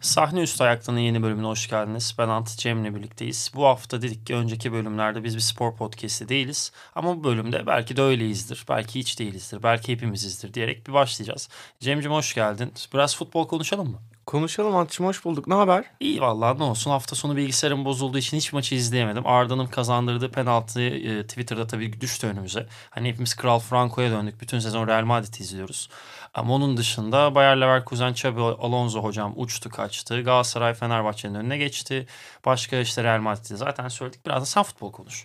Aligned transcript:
Sahne 0.00 0.40
Üstü 0.40 0.64
Ayaktan'ın 0.64 0.98
yeni 0.98 1.22
bölümüne 1.22 1.46
hoş 1.46 1.68
geldiniz. 1.68 2.14
Ben 2.18 2.28
Ant 2.28 2.58
Cem'le 2.58 2.94
birlikteyiz. 2.94 3.52
Bu 3.54 3.64
hafta 3.64 4.02
dedik 4.02 4.26
ki 4.26 4.34
önceki 4.34 4.72
bölümlerde 4.72 5.24
biz 5.24 5.36
bir 5.36 5.40
spor 5.40 5.76
podcast'i 5.76 6.28
değiliz. 6.28 6.72
Ama 6.94 7.16
bu 7.16 7.24
bölümde 7.24 7.66
belki 7.66 7.96
de 7.96 8.02
öyleyizdir, 8.02 8.64
belki 8.68 9.00
hiç 9.00 9.18
değilizdir, 9.18 9.62
belki 9.62 9.92
hepimizizdir 9.92 10.54
diyerek 10.54 10.86
bir 10.86 10.92
başlayacağız. 10.92 11.48
Cem'cim 11.80 12.12
hoş 12.12 12.34
geldin. 12.34 12.72
Biraz 12.94 13.16
futbol 13.16 13.48
konuşalım 13.48 13.90
mı? 13.90 13.98
Konuşalım 14.26 14.76
Ant'cığım 14.76 15.06
hoş 15.06 15.24
bulduk. 15.24 15.46
Ne 15.46 15.54
haber? 15.54 15.84
İyi 16.00 16.20
vallahi 16.20 16.58
ne 16.58 16.62
olsun. 16.62 16.90
Hafta 16.90 17.16
sonu 17.16 17.36
bilgisayarım 17.36 17.84
bozulduğu 17.84 18.18
için 18.18 18.36
hiç 18.36 18.52
maçı 18.52 18.74
izleyemedim. 18.74 19.26
Arda'nın 19.26 19.66
kazandırdığı 19.66 20.30
penaltıyı 20.30 20.90
e, 20.90 21.26
Twitter'da 21.26 21.66
tabii 21.66 22.00
düştü 22.00 22.26
önümüze. 22.26 22.66
Hani 22.90 23.08
hepimiz 23.08 23.34
Kral 23.34 23.58
Franco'ya 23.58 24.10
döndük. 24.10 24.40
Bütün 24.40 24.58
sezon 24.58 24.88
Real 24.88 25.04
Madrid'i 25.04 25.42
izliyoruz. 25.42 25.88
Ama 26.34 26.54
onun 26.54 26.76
dışında 26.76 27.34
Bayer 27.34 27.60
Leverkusen, 27.60 28.10
Xabi 28.12 28.40
Alonso 28.40 29.02
hocam 29.02 29.32
uçtu 29.36 29.70
kaçtı. 29.70 30.22
Galatasaray 30.22 30.74
Fenerbahçe'nin 30.74 31.34
önüne 31.34 31.58
geçti. 31.58 32.06
Başka 32.46 32.76
işte 32.76 33.04
Real 33.04 33.20
Madrid'i 33.20 33.56
zaten 33.56 33.88
söyledik. 33.88 34.26
Biraz 34.26 34.42
da 34.42 34.46
sen 34.46 34.62
futbol 34.62 34.92
konuş. 34.92 35.24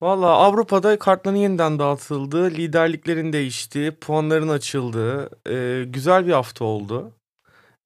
Valla 0.00 0.26
Avrupa'da 0.26 0.98
kartların 0.98 1.36
yeniden 1.36 1.78
dağıtıldı. 1.78 2.50
Liderliklerin 2.50 3.32
değişti. 3.32 3.96
Puanların 4.00 4.48
açıldı. 4.48 5.30
Ee, 5.48 5.84
güzel 5.84 6.26
bir 6.26 6.32
hafta 6.32 6.64
oldu. 6.64 7.12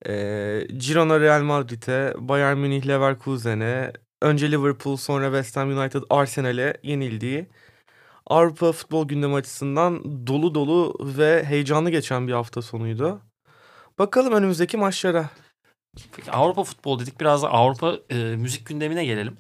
Ee, 0.07 0.67
Girona 0.79 1.21
Real 1.21 1.43
Madrid'e, 1.43 2.15
Bayern 2.19 2.59
Münih 2.59 2.87
Leverkusen'e, 2.87 3.93
önce 4.23 4.51
Liverpool 4.53 4.97
sonra 4.97 5.27
West 5.27 5.57
Ham 5.57 5.79
United 5.79 6.03
Arsenal'e 6.11 6.77
yenildiği 6.83 7.47
Avrupa 8.27 8.73
futbol 8.73 9.09
gündemi 9.09 9.35
açısından 9.35 10.27
dolu 10.27 10.55
dolu 10.55 10.95
ve 11.01 11.45
heyecanlı 11.45 11.91
geçen 11.91 12.29
bir 12.29 12.33
hafta 12.33 12.63
sonuydu. 12.63 13.21
Bakalım 13.99 14.33
önümüzdeki 14.33 14.77
maçlara. 14.77 15.31
Peki 16.17 16.31
Avrupa 16.33 16.65
futbol 16.65 16.99
dedik 16.99 17.21
biraz 17.21 17.43
da 17.43 17.51
Avrupa 17.51 17.95
e, 18.11 18.15
müzik 18.17 18.67
gündemine 18.67 19.05
gelelim. 19.05 19.37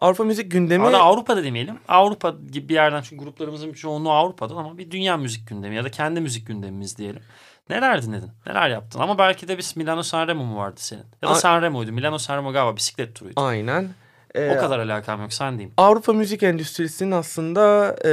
Avrupa 0.00 0.24
müzik 0.24 0.50
gündemi... 0.50 0.84
Arada 0.84 1.00
Avrupa'da 1.02 1.44
demeyelim. 1.44 1.78
Avrupa 1.88 2.34
gibi 2.52 2.68
bir 2.68 2.74
yerden 2.74 3.02
çünkü 3.02 3.24
gruplarımızın 3.24 3.72
çoğunluğu 3.72 4.12
Avrupa'dan 4.12 4.56
ama 4.56 4.78
bir 4.78 4.90
dünya 4.90 5.16
müzik 5.16 5.48
gündemi 5.48 5.76
ya 5.76 5.84
da 5.84 5.90
kendi 5.90 6.20
müzik 6.20 6.46
gündemimiz 6.46 6.98
diyelim. 6.98 7.22
Neler 7.70 8.02
dinledin? 8.02 8.30
Neler 8.46 8.70
yaptın? 8.70 9.00
Ama 9.00 9.18
belki 9.18 9.48
de 9.48 9.58
biz 9.58 9.76
Milano 9.76 10.02
Sanremo 10.02 10.44
mu 10.44 10.56
vardı 10.56 10.76
senin? 10.76 11.04
Ya 11.22 11.28
da 11.28 11.34
Sanremo'ydu. 11.34 11.92
Milano 11.92 12.18
Sanremo 12.18 12.52
galiba 12.52 12.76
bisiklet 12.76 13.14
turuydu. 13.14 13.40
Aynen. 13.40 13.90
Ee, 14.34 14.54
o 14.56 14.60
kadar 14.60 14.78
alakam 14.78 15.20
yok 15.20 15.32
sen 15.32 15.52
diyeyim. 15.52 15.74
Avrupa 15.76 16.12
müzik 16.12 16.42
endüstrisinin 16.42 17.10
aslında 17.10 17.96
e, 18.04 18.12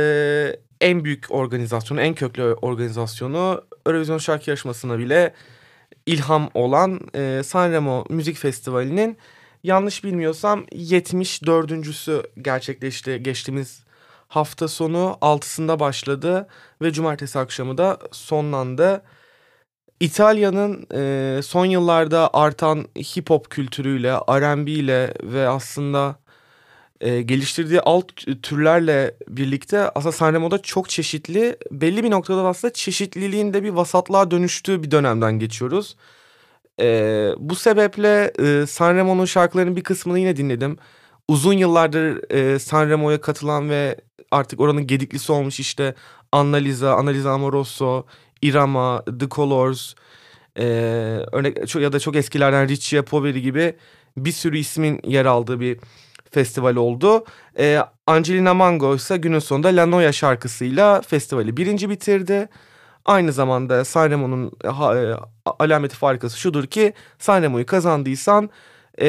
en 0.81 1.03
büyük 1.03 1.25
organizasyonu, 1.29 2.01
en 2.01 2.13
köklü 2.13 2.43
organizasyonu 2.43 3.63
Eurovision 3.85 4.17
şarkı 4.17 4.49
yarışmasına 4.49 4.99
bile 4.99 5.33
ilham 6.05 6.49
olan 6.53 6.99
e, 7.15 7.41
Sanremo 7.43 8.05
Müzik 8.09 8.37
Festivali'nin 8.37 9.17
yanlış 9.63 10.03
bilmiyorsam 10.03 10.63
74.sü 10.63 12.23
gerçekleşti 12.41 13.23
geçtiğimiz 13.23 13.83
hafta 14.27 14.67
sonu 14.67 15.17
6'sında 15.21 15.79
başladı 15.79 16.47
ve 16.81 16.91
cumartesi 16.91 17.39
akşamı 17.39 17.77
da 17.77 17.99
sonlandı. 18.11 19.01
İtalya'nın 19.99 20.87
e, 20.93 21.41
son 21.41 21.65
yıllarda 21.65 22.29
artan 22.33 22.85
hip 22.97 23.29
hop 23.29 23.49
kültürüyle, 23.49 24.11
R&B 24.11 24.71
ile 24.71 25.13
ve 25.23 25.47
aslında 25.47 26.15
e, 27.01 27.21
geliştirdiği 27.21 27.81
alt 27.81 28.07
türlerle 28.43 29.15
birlikte 29.27 29.89
aslında 29.89 30.11
Sanremo'da 30.11 30.61
çok 30.61 30.89
çeşitli, 30.89 31.57
belli 31.71 32.03
bir 32.03 32.11
noktada 32.11 32.47
aslında 32.47 32.73
çeşitliliğin 32.73 33.53
de 33.53 33.63
bir 33.63 33.69
vasatlığa 33.69 34.31
dönüştüğü 34.31 34.83
bir 34.83 34.91
dönemden 34.91 35.39
geçiyoruz. 35.39 35.95
E, 36.81 37.29
bu 37.37 37.55
sebeple 37.55 38.31
e, 38.39 38.65
Sanremo'nun 38.65 39.25
şarkılarının 39.25 39.75
bir 39.75 39.83
kısmını 39.83 40.19
yine 40.19 40.37
dinledim. 40.37 40.77
Uzun 41.27 41.53
yıllardır 41.53 42.31
e, 42.33 42.59
Sanremo'ya 42.59 43.21
katılan 43.21 43.69
ve 43.69 43.95
artık 44.31 44.59
oranın 44.59 44.87
gediklisi 44.87 45.31
olmuş 45.31 45.59
işte 45.59 45.95
Annalisa, 46.31 46.93
Annalisa 46.93 47.31
Amoroso, 47.31 48.05
Irama, 48.41 49.03
The 49.19 49.29
Colors, 49.29 49.93
e, 50.57 50.63
örnek 51.31 51.75
ya 51.75 51.93
da 51.93 51.99
çok 51.99 52.15
eskilerden 52.15 52.67
Richie 52.67 53.01
Poveri 53.01 53.41
gibi 53.41 53.75
bir 54.17 54.31
sürü 54.31 54.57
ismin 54.57 55.01
yer 55.03 55.25
aldığı 55.25 55.59
bir 55.59 55.79
festival 56.31 56.75
oldu. 56.75 57.25
E, 57.59 57.79
Angelina 58.07 58.53
Mango 58.53 58.95
ise 58.95 59.17
günün 59.17 59.39
sonunda 59.39 59.67
La 59.67 59.85
Noia 59.85 60.11
şarkısıyla 60.11 61.01
festivali 61.01 61.57
birinci 61.57 61.89
bitirdi. 61.89 62.49
Aynı 63.05 63.33
zamanda 63.33 63.85
Sanremo'nun 63.85 64.51
e, 64.63 64.69
alameti 65.59 65.95
farikası 65.95 66.39
şudur 66.39 66.65
ki 66.65 66.93
Sanremo'yu 67.19 67.65
kazandıysan 67.65 68.49
e, 69.01 69.07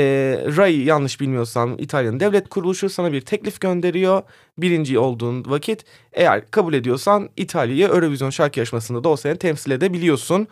RAI 0.57 0.85
yanlış 0.85 1.21
bilmiyorsam 1.21 1.75
İtalya'nın 1.79 2.21
devlet 2.21 2.49
kuruluşu 2.49 2.91
sana 2.91 3.13
bir 3.13 3.21
teklif 3.21 3.61
gönderiyor. 3.61 4.23
Birinci 4.59 4.99
olduğun 4.99 5.45
vakit 5.47 5.85
eğer 6.13 6.51
kabul 6.51 6.75
ediyorsan 6.75 7.29
İtalya'yı 7.37 7.87
Eurovision 7.87 8.31
şarkı 8.31 8.59
yarışmasında 8.59 9.05
da 9.05 9.09
o 9.09 9.17
sene 9.17 9.37
temsil 9.37 9.71
edebiliyorsun. 9.71 10.49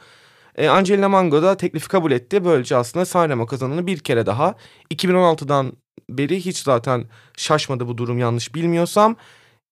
E, 0.56 0.68
Angelina 0.68 1.08
Mango 1.08 1.42
da 1.42 1.56
teklifi 1.56 1.88
kabul 1.88 2.10
etti. 2.12 2.44
Böylece 2.44 2.76
aslında 2.76 3.04
Sanremo 3.04 3.46
kazanını 3.46 3.86
bir 3.86 3.98
kere 3.98 4.26
daha 4.26 4.54
2016'dan 4.94 5.72
beri 6.10 6.44
hiç 6.44 6.58
zaten 6.58 7.04
şaşmadı 7.36 7.88
bu 7.88 7.98
durum 7.98 8.18
yanlış 8.18 8.54
bilmiyorsam. 8.54 9.16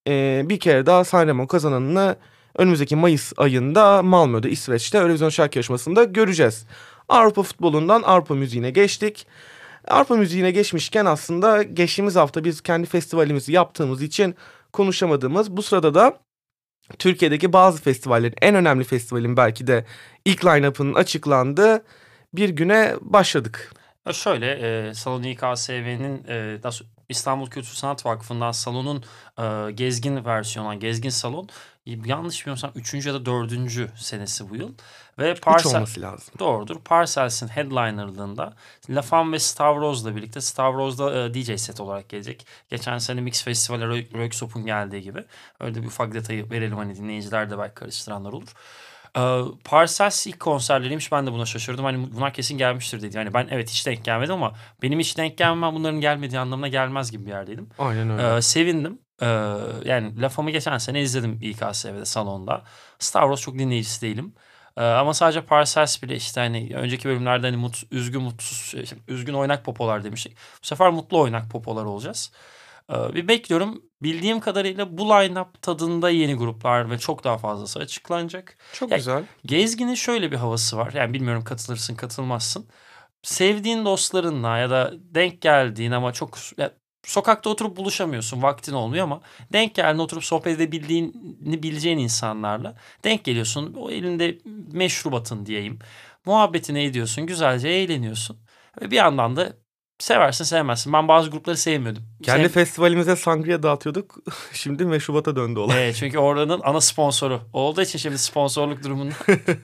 E, 0.09 0.43
bir 0.45 0.61
kere 0.61 0.87
daha 0.87 1.05
Sanremo 1.05 1.47
kazananını 1.47 2.17
önümüzdeki 2.57 2.97
Mayıs 2.97 3.33
ayında 3.37 4.03
Malmö'de 4.03 4.51
İsveç'te 4.51 4.99
Eurovision 4.99 5.29
şarkı 5.29 5.59
yarışmasında 5.59 6.05
göreceğiz. 6.05 6.67
Avrupa 7.09 7.43
futbolundan 7.43 8.03
Avrupa 8.03 8.35
müziğine 8.35 8.71
geçtik. 8.71 9.27
Avrupa 9.89 10.17
müziğine 10.17 10.51
geçmişken 10.51 11.07
aslında 11.07 11.63
geçtiğimiz 11.63 12.17
hafta 12.17 12.45
biz 12.45 12.61
kendi 12.61 12.87
festivalimizi 12.87 13.53
yaptığımız 13.53 14.03
için 14.03 14.35
konuşamadığımız 14.73 15.57
bu 15.57 15.63
sırada 15.63 15.95
da 15.95 16.21
Türkiye'deki 16.99 17.53
bazı 17.53 17.83
festivallerin 17.83 18.35
en 18.43 18.55
önemli 18.55 18.85
festivalin 18.85 19.37
belki 19.37 19.67
de 19.67 19.85
ilk 20.25 20.45
line-up'ının 20.45 20.95
açıklandığı 20.95 21.85
bir 22.35 22.49
güne 22.49 22.95
başladık. 23.01 23.73
Şöyle 24.13 24.51
e, 24.53 24.95
Salon 24.95 25.23
İKSV'nin 25.23 26.25
e, 26.29 26.59
İstanbul 27.09 27.47
Kültür 27.47 27.75
Sanat 27.75 28.07
Vakfı'ndan 28.07 28.53
salonun 28.53 29.05
e, 29.39 29.73
gezgin 29.73 30.25
versiyonu, 30.25 30.81
gezgin 30.81 31.11
salon 31.11 31.49
yanlış 31.87 32.41
bilmiyorsam 32.41 32.71
3. 32.75 33.07
ya 33.07 33.15
da 33.15 33.27
4. 33.27 33.53
senesi 33.97 34.51
bu 34.51 34.57
yıl. 34.57 34.73
Ve 35.19 35.35
Parcel, 35.35 35.75
olması 35.75 36.01
lazım. 36.01 36.35
Doğrudur. 36.39 36.81
Parcels'in 36.81 37.49
headlinerlığında 37.49 38.55
Lafan 38.91 39.33
ve 39.33 39.39
Stavros'la 39.39 40.17
birlikte 40.17 40.41
Stavros'da 40.41 41.25
e, 41.25 41.35
DJ 41.35 41.61
set 41.61 41.81
olarak 41.81 42.09
gelecek. 42.09 42.47
Geçen 42.71 42.99
sene 42.99 43.21
Mix 43.21 43.45
Festival'e 43.45 43.87
Röksop'un 43.87 44.67
geldiği 44.67 45.03
gibi. 45.03 45.25
Öyle 45.61 45.83
bir 45.83 45.87
ufak 45.87 46.15
detayı 46.15 46.51
verelim 46.51 46.77
hani 46.77 46.97
dinleyiciler 46.97 47.51
de 47.51 47.59
belki 47.59 47.75
karıştıranlar 47.75 48.33
olur. 48.33 48.49
Ee, 49.17 49.41
Parcels 49.65 50.27
ilk 50.27 50.41
konserleriymiş 50.41 51.13
ben 51.13 51.27
de 51.27 51.33
buna 51.33 51.47
şaşırdım. 51.47 51.85
Hani 51.85 52.13
bunlar 52.17 52.33
kesin 52.33 52.59
gelmiştir 52.59 53.03
dedi. 53.03 53.17
Yani 53.17 53.35
ben 53.35 53.49
evet 53.51 53.71
hiç 53.71 53.87
denk 53.87 54.05
gelmedim 54.05 54.35
ama 54.35 54.53
benim 54.83 54.99
hiç 54.99 55.19
denk 55.19 55.39
gelmem 55.39 55.75
bunların 55.75 56.01
gelmediği 56.01 56.41
anlamına 56.41 56.69
gelmez 56.69 57.11
gibi 57.11 57.27
bir 57.27 57.31
yerdeydim. 57.31 57.69
Aynen 57.79 58.11
öyle. 58.11 58.37
Ee, 58.37 58.43
sevindim. 58.43 58.99
Ee, 59.23 59.27
yani 59.85 60.21
lafımı 60.21 60.51
geçen 60.51 60.79
sene 60.79 61.01
izledim 61.01 61.39
İKSV'de 61.43 62.05
salonda. 62.05 62.65
Star 62.99 63.23
Wars 63.23 63.41
çok 63.41 63.59
dinleyicisi 63.59 64.03
değilim. 64.03 64.35
Ee, 64.77 64.85
ama 64.85 65.15
sadece 65.15 65.41
Parcells 65.41 66.03
bile 66.03 66.17
işte 66.17 66.41
hani 66.41 66.71
önceki 66.75 67.09
bölümlerde 67.09 67.47
hani 67.47 67.57
mut, 67.57 67.83
üzgün 67.91 68.23
mutsuz 68.23 68.59
şey, 68.59 68.99
üzgün 69.09 69.35
oynak 69.35 69.65
popolar 69.65 70.05
demiştik. 70.05 70.37
Bu 70.63 70.67
sefer 70.67 70.91
mutlu 70.91 71.21
oynak 71.21 71.51
popolar 71.51 71.85
olacağız. 71.85 72.33
Ee, 72.93 73.15
bir 73.15 73.29
bekliyorum. 73.29 73.83
Bildiğim 74.03 74.41
kadarıyla 74.41 74.99
bu 74.99 75.03
line-up 75.03 75.47
tadında 75.63 76.11
yeni 76.11 76.35
gruplar 76.35 76.91
ve 76.91 76.99
çok 76.99 77.25
daha 77.25 77.39
fazlası 77.39 77.79
açıklanacak. 77.79 78.57
Çok 78.73 78.91
yani, 78.91 78.99
güzel. 78.99 79.25
Gezgin'in 79.45 79.95
şöyle 79.95 80.33
bir 80.33 80.37
havası 80.37 80.77
var. 80.77 80.93
Yani 80.93 81.15
bilmiyorum 81.15 81.45
katılırsın 81.45 81.95
katılmazsın. 81.95 82.69
Sevdiğin 83.23 83.85
dostlarınla 83.85 84.59
ya 84.59 84.71
da 84.71 84.93
denk 84.95 85.43
geldiğin 85.43 85.91
ama 85.93 86.13
çok 86.13 86.39
ya, 86.59 86.73
sokakta 87.07 87.51
oturup 87.51 87.77
buluşamıyorsun. 87.77 88.43
Vaktin 88.43 88.73
olmuyor 88.73 89.05
ama 89.05 89.21
denk 89.53 89.75
geldiğinde 89.75 90.03
oturup 90.03 90.25
sohbet 90.25 90.57
edebildiğini 90.57 91.63
bileceğin 91.63 91.99
insanlarla 91.99 92.75
denk 93.05 93.25
geliyorsun. 93.25 93.75
O 93.75 93.91
elinde 93.91 94.39
meşrubatın 94.73 95.47
diyeyim. 95.47 95.79
Muhabbetini 96.25 96.83
ediyorsun. 96.83 97.27
Güzelce 97.27 97.69
eğleniyorsun. 97.69 98.37
Ve 98.83 98.91
bir 98.91 98.97
yandan 98.97 99.37
da 99.37 99.53
Seversin 99.99 100.45
sevmezsin. 100.45 100.93
Ben 100.93 101.09
bazı 101.09 101.31
grupları 101.31 101.57
sevmiyordum. 101.57 102.03
Kendi 102.23 102.43
Sev... 102.43 102.49
festivalimize 102.49 103.17
sangria 103.17 103.63
dağıtıyorduk. 103.63 104.17
şimdi 104.53 104.85
meşrubata 104.85 105.37
döndü 105.37 105.59
olay. 105.59 105.85
Evet 105.85 105.97
çünkü 105.97 106.19
oranın 106.19 106.61
ana 106.65 106.81
sponsoru 106.81 107.41
olduğu 107.53 107.83
için 107.83 107.99
şimdi 107.99 108.19
sponsorluk 108.19 108.85
durumunda 108.85 109.15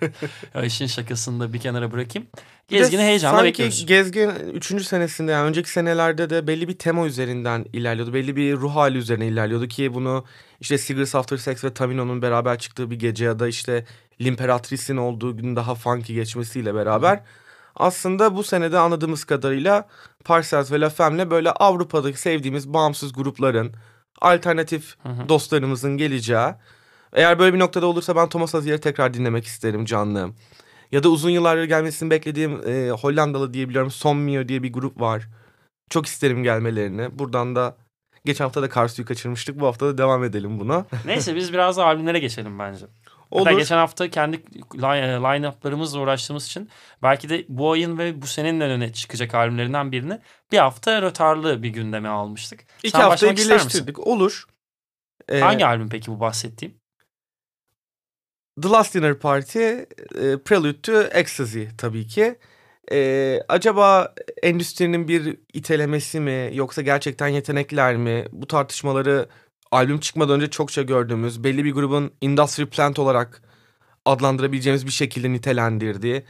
işin 0.64 0.86
şakasını 0.86 1.40
da 1.40 1.52
bir 1.52 1.60
kenara 1.60 1.92
bırakayım. 1.92 2.28
Gezgin'i 2.68 3.02
heyecanla 3.02 3.36
sanki 3.36 3.48
bekliyoruz. 3.48 3.86
Gezgin 3.86 4.30
3. 4.54 4.86
senesinde 4.86 5.32
yani 5.32 5.48
önceki 5.48 5.70
senelerde 5.70 6.30
de 6.30 6.46
belli 6.46 6.68
bir 6.68 6.78
tema 6.78 7.06
üzerinden 7.06 7.64
ilerliyordu. 7.72 8.14
Belli 8.14 8.36
bir 8.36 8.56
ruh 8.56 8.76
hali 8.76 8.98
üzerine 8.98 9.26
ilerliyordu 9.26 9.68
ki 9.68 9.94
bunu 9.94 10.24
işte 10.60 10.78
Cigarettes 10.78 11.14
After 11.14 11.36
Sex 11.36 11.64
ve 11.64 11.74
Tamino'nun 11.74 12.22
beraber 12.22 12.58
çıktığı 12.58 12.90
bir 12.90 12.98
gece 12.98 13.24
ya 13.24 13.38
da 13.38 13.48
işte 13.48 13.84
L'Imperatrice'in 14.20 14.96
olduğu 14.96 15.36
gün 15.36 15.56
daha 15.56 15.74
funky 15.74 16.14
geçmesiyle 16.14 16.74
beraber... 16.74 17.16
Hı 17.16 17.20
aslında 17.76 18.36
bu 18.36 18.42
senede 18.42 18.78
anladığımız 18.78 19.24
kadarıyla 19.24 19.88
Parcells 20.24 20.72
ve 20.72 20.80
La 20.80 20.90
Femme'le 20.90 21.30
böyle 21.30 21.50
Avrupa'daki 21.50 22.20
sevdiğimiz 22.20 22.72
bağımsız 22.72 23.12
grupların, 23.12 23.72
alternatif 24.20 24.96
Hı 25.02 25.08
hı. 25.08 25.28
dostlarımızın 25.28 25.96
geleceği. 25.96 26.48
Eğer 27.12 27.38
böyle 27.38 27.54
bir 27.54 27.58
noktada 27.58 27.86
olursa 27.86 28.16
ben 28.16 28.28
Thomas 28.28 28.54
Azier'i 28.54 28.80
tekrar 28.80 29.14
dinlemek 29.14 29.44
isterim 29.44 29.84
canlı. 29.84 30.30
Ya 30.92 31.02
da 31.02 31.08
uzun 31.08 31.30
yıllardır 31.30 31.64
gelmesini 31.64 32.10
beklediğim 32.10 32.68
e, 32.68 32.90
Hollandalı 32.90 33.54
diyebiliyorum 33.54 33.90
Sommio 33.90 34.48
diye 34.48 34.62
bir 34.62 34.72
grup 34.72 35.00
var. 35.00 35.28
Çok 35.90 36.06
isterim 36.06 36.42
gelmelerini. 36.42 37.18
Buradan 37.18 37.56
da 37.56 37.76
geçen 38.24 38.44
hafta 38.44 38.62
da 38.62 38.68
Karsu'yu 38.68 39.06
kaçırmıştık. 39.06 39.60
Bu 39.60 39.66
hafta 39.66 39.86
da 39.86 39.98
devam 39.98 40.24
edelim 40.24 40.60
buna. 40.60 40.86
Neyse 41.06 41.36
biz 41.36 41.52
biraz 41.52 41.76
da 41.76 41.84
albümlere 41.84 42.18
geçelim 42.18 42.58
bence. 42.58 42.86
Olur. 43.32 43.46
Hatta 43.46 43.58
geçen 43.58 43.76
hafta 43.76 44.10
kendi 44.10 44.36
line- 44.74 45.20
line-up'larımızla 45.20 46.00
uğraştığımız 46.00 46.46
için 46.46 46.70
belki 47.02 47.28
de 47.28 47.44
bu 47.48 47.72
ayın 47.72 47.98
ve 47.98 48.22
bu 48.22 48.26
senenin 48.26 48.60
en 48.60 48.70
öne 48.70 48.92
çıkacak 48.92 49.34
albümlerinden 49.34 49.92
birini 49.92 50.18
bir 50.52 50.58
hafta 50.58 51.02
rötarlı 51.02 51.62
bir 51.62 51.68
gündeme 51.68 52.08
almıştık. 52.08 52.64
İki 52.82 52.90
Sen 52.90 53.00
haftayı 53.00 53.36
birleştirdik. 53.36 53.98
Olur. 54.06 54.44
Ee, 55.28 55.40
Hangi 55.40 55.66
albüm 55.66 55.88
peki 55.88 56.10
bu 56.10 56.20
bahsettiğim? 56.20 56.74
The 58.62 58.68
Last 58.68 58.94
Dinner 58.94 59.18
Party, 59.18 59.58
e, 59.58 59.84
Prelude 60.44 60.80
to 60.80 61.02
Ecstasy 61.02 61.64
tabii 61.78 62.06
ki. 62.06 62.38
E, 62.92 63.38
acaba 63.48 64.14
endüstrinin 64.42 65.08
bir 65.08 65.36
itelemesi 65.52 66.20
mi 66.20 66.50
yoksa 66.52 66.82
gerçekten 66.82 67.28
yetenekler 67.28 67.96
mi? 67.96 68.24
Bu 68.32 68.46
tartışmaları 68.46 69.28
albüm 69.72 70.00
çıkmadan 70.00 70.36
önce 70.36 70.50
çokça 70.50 70.82
gördüğümüz 70.82 71.44
belli 71.44 71.64
bir 71.64 71.72
grubun 71.72 72.12
industry 72.20 72.66
plant 72.66 72.98
olarak 72.98 73.42
adlandırabileceğimiz 74.04 74.86
bir 74.86 74.90
şekilde 74.90 75.32
nitelendirdiği. 75.32 76.24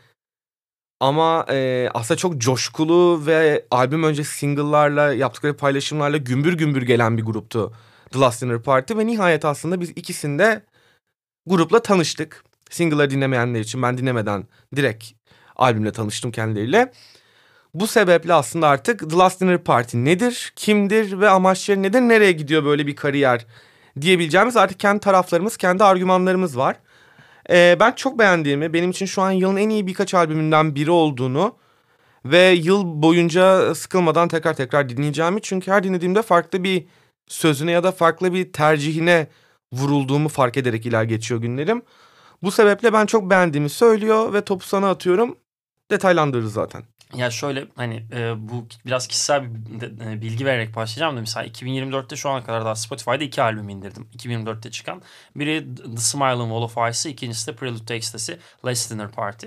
Ama 1.00 1.46
e, 1.50 1.88
aslında 1.94 2.18
çok 2.18 2.38
coşkulu 2.38 3.26
ve 3.26 3.66
albüm 3.70 4.02
önce 4.02 4.24
single'larla 4.24 5.14
yaptıkları 5.14 5.56
paylaşımlarla 5.56 6.16
gümbür 6.16 6.52
gümbür 6.52 6.82
gelen 6.82 7.18
bir 7.18 7.22
gruptu 7.22 7.72
The 8.10 8.18
Last 8.18 8.42
Dinner 8.42 8.62
Party 8.62 8.96
ve 8.96 9.06
nihayet 9.06 9.44
aslında 9.44 9.80
biz 9.80 9.90
ikisinde 9.90 10.62
grupla 11.46 11.82
tanıştık. 11.82 12.44
Single'ları 12.70 13.10
dinlemeyenler 13.10 13.60
için 13.60 13.82
ben 13.82 13.98
dinlemeden 13.98 14.46
direkt 14.76 15.04
albümle 15.56 15.92
tanıştım 15.92 16.32
kendileriyle. 16.32 16.92
Bu 17.74 17.86
sebeple 17.86 18.34
aslında 18.34 18.69
artık 18.69 19.10
The 19.10 19.16
Last 19.16 19.40
Dinner 19.40 19.58
Party 19.58 19.98
nedir, 19.98 20.52
kimdir 20.56 21.20
ve 21.20 21.28
amaçları 21.28 21.82
nedir, 21.82 22.00
nereye 22.00 22.32
gidiyor 22.32 22.64
böyle 22.64 22.86
bir 22.86 22.96
kariyer 22.96 23.46
diyebileceğimiz 24.00 24.56
artık 24.56 24.80
kendi 24.80 25.00
taraflarımız, 25.00 25.56
kendi 25.56 25.84
argümanlarımız 25.84 26.58
var. 26.58 26.76
Ee, 27.50 27.76
ben 27.80 27.92
çok 27.92 28.19
beğendiğimi, 28.19 28.72
benim 28.72 28.90
için 28.90 29.06
şu 29.06 29.22
an 29.22 29.30
yılın 29.30 29.56
en 29.56 29.69
iyi 29.69 29.86
birkaç 29.86 30.14
albümünden 30.14 30.74
biri 30.74 30.90
olduğunu 30.90 31.56
ve 32.24 32.38
yıl 32.38 33.02
boyunca 33.02 33.74
sıkılmadan 33.74 34.28
tekrar 34.28 34.54
tekrar 34.54 34.88
dinleyeceğimi. 34.88 35.42
Çünkü 35.42 35.70
her 35.70 35.82
dinlediğimde 35.84 36.22
farklı 36.22 36.64
bir 36.64 36.86
sözüne 37.28 37.72
ya 37.72 37.84
da 37.84 37.92
farklı 37.92 38.32
bir 38.34 38.52
tercihine 38.52 39.26
vurulduğumu 39.72 40.28
fark 40.28 40.56
ederek 40.56 40.86
iler 40.86 41.04
geçiyor 41.04 41.40
günlerim. 41.40 41.82
Bu 42.42 42.50
sebeple 42.50 42.92
ben 42.92 43.06
çok 43.06 43.30
beğendiğimi 43.30 43.70
söylüyor 43.70 44.32
ve 44.32 44.44
topu 44.44 44.66
sana 44.66 44.90
atıyorum. 44.90 45.36
Detaylandırırız 45.90 46.52
zaten. 46.52 46.91
Ya 47.16 47.30
şöyle 47.30 47.66
hani 47.76 48.06
e, 48.12 48.48
bu 48.48 48.66
biraz 48.86 49.06
kişisel 49.06 49.54
bir 49.54 49.82
e, 50.06 50.20
bilgi 50.20 50.46
vererek 50.46 50.76
başlayacağım 50.76 51.16
da 51.16 51.20
mesela 51.20 51.46
2024'te 51.46 52.16
şu 52.16 52.30
ana 52.30 52.44
kadar 52.44 52.64
daha 52.64 52.74
Spotify'da 52.74 53.24
iki 53.24 53.42
albüm 53.42 53.68
indirdim. 53.68 54.08
2024'te 54.12 54.70
çıkan. 54.70 55.02
Biri 55.36 55.74
The 55.74 55.96
Smiling 55.96 56.50
Wall 56.50 56.62
of 56.62 56.76
Ice'ı, 56.90 57.12
ikincisi 57.12 57.46
de 57.46 57.56
Prelude 57.56 57.84
to 57.84 57.94
Ecstasy, 57.94 58.32
Last 58.64 58.90
Dinner 58.90 59.10
Party. 59.10 59.46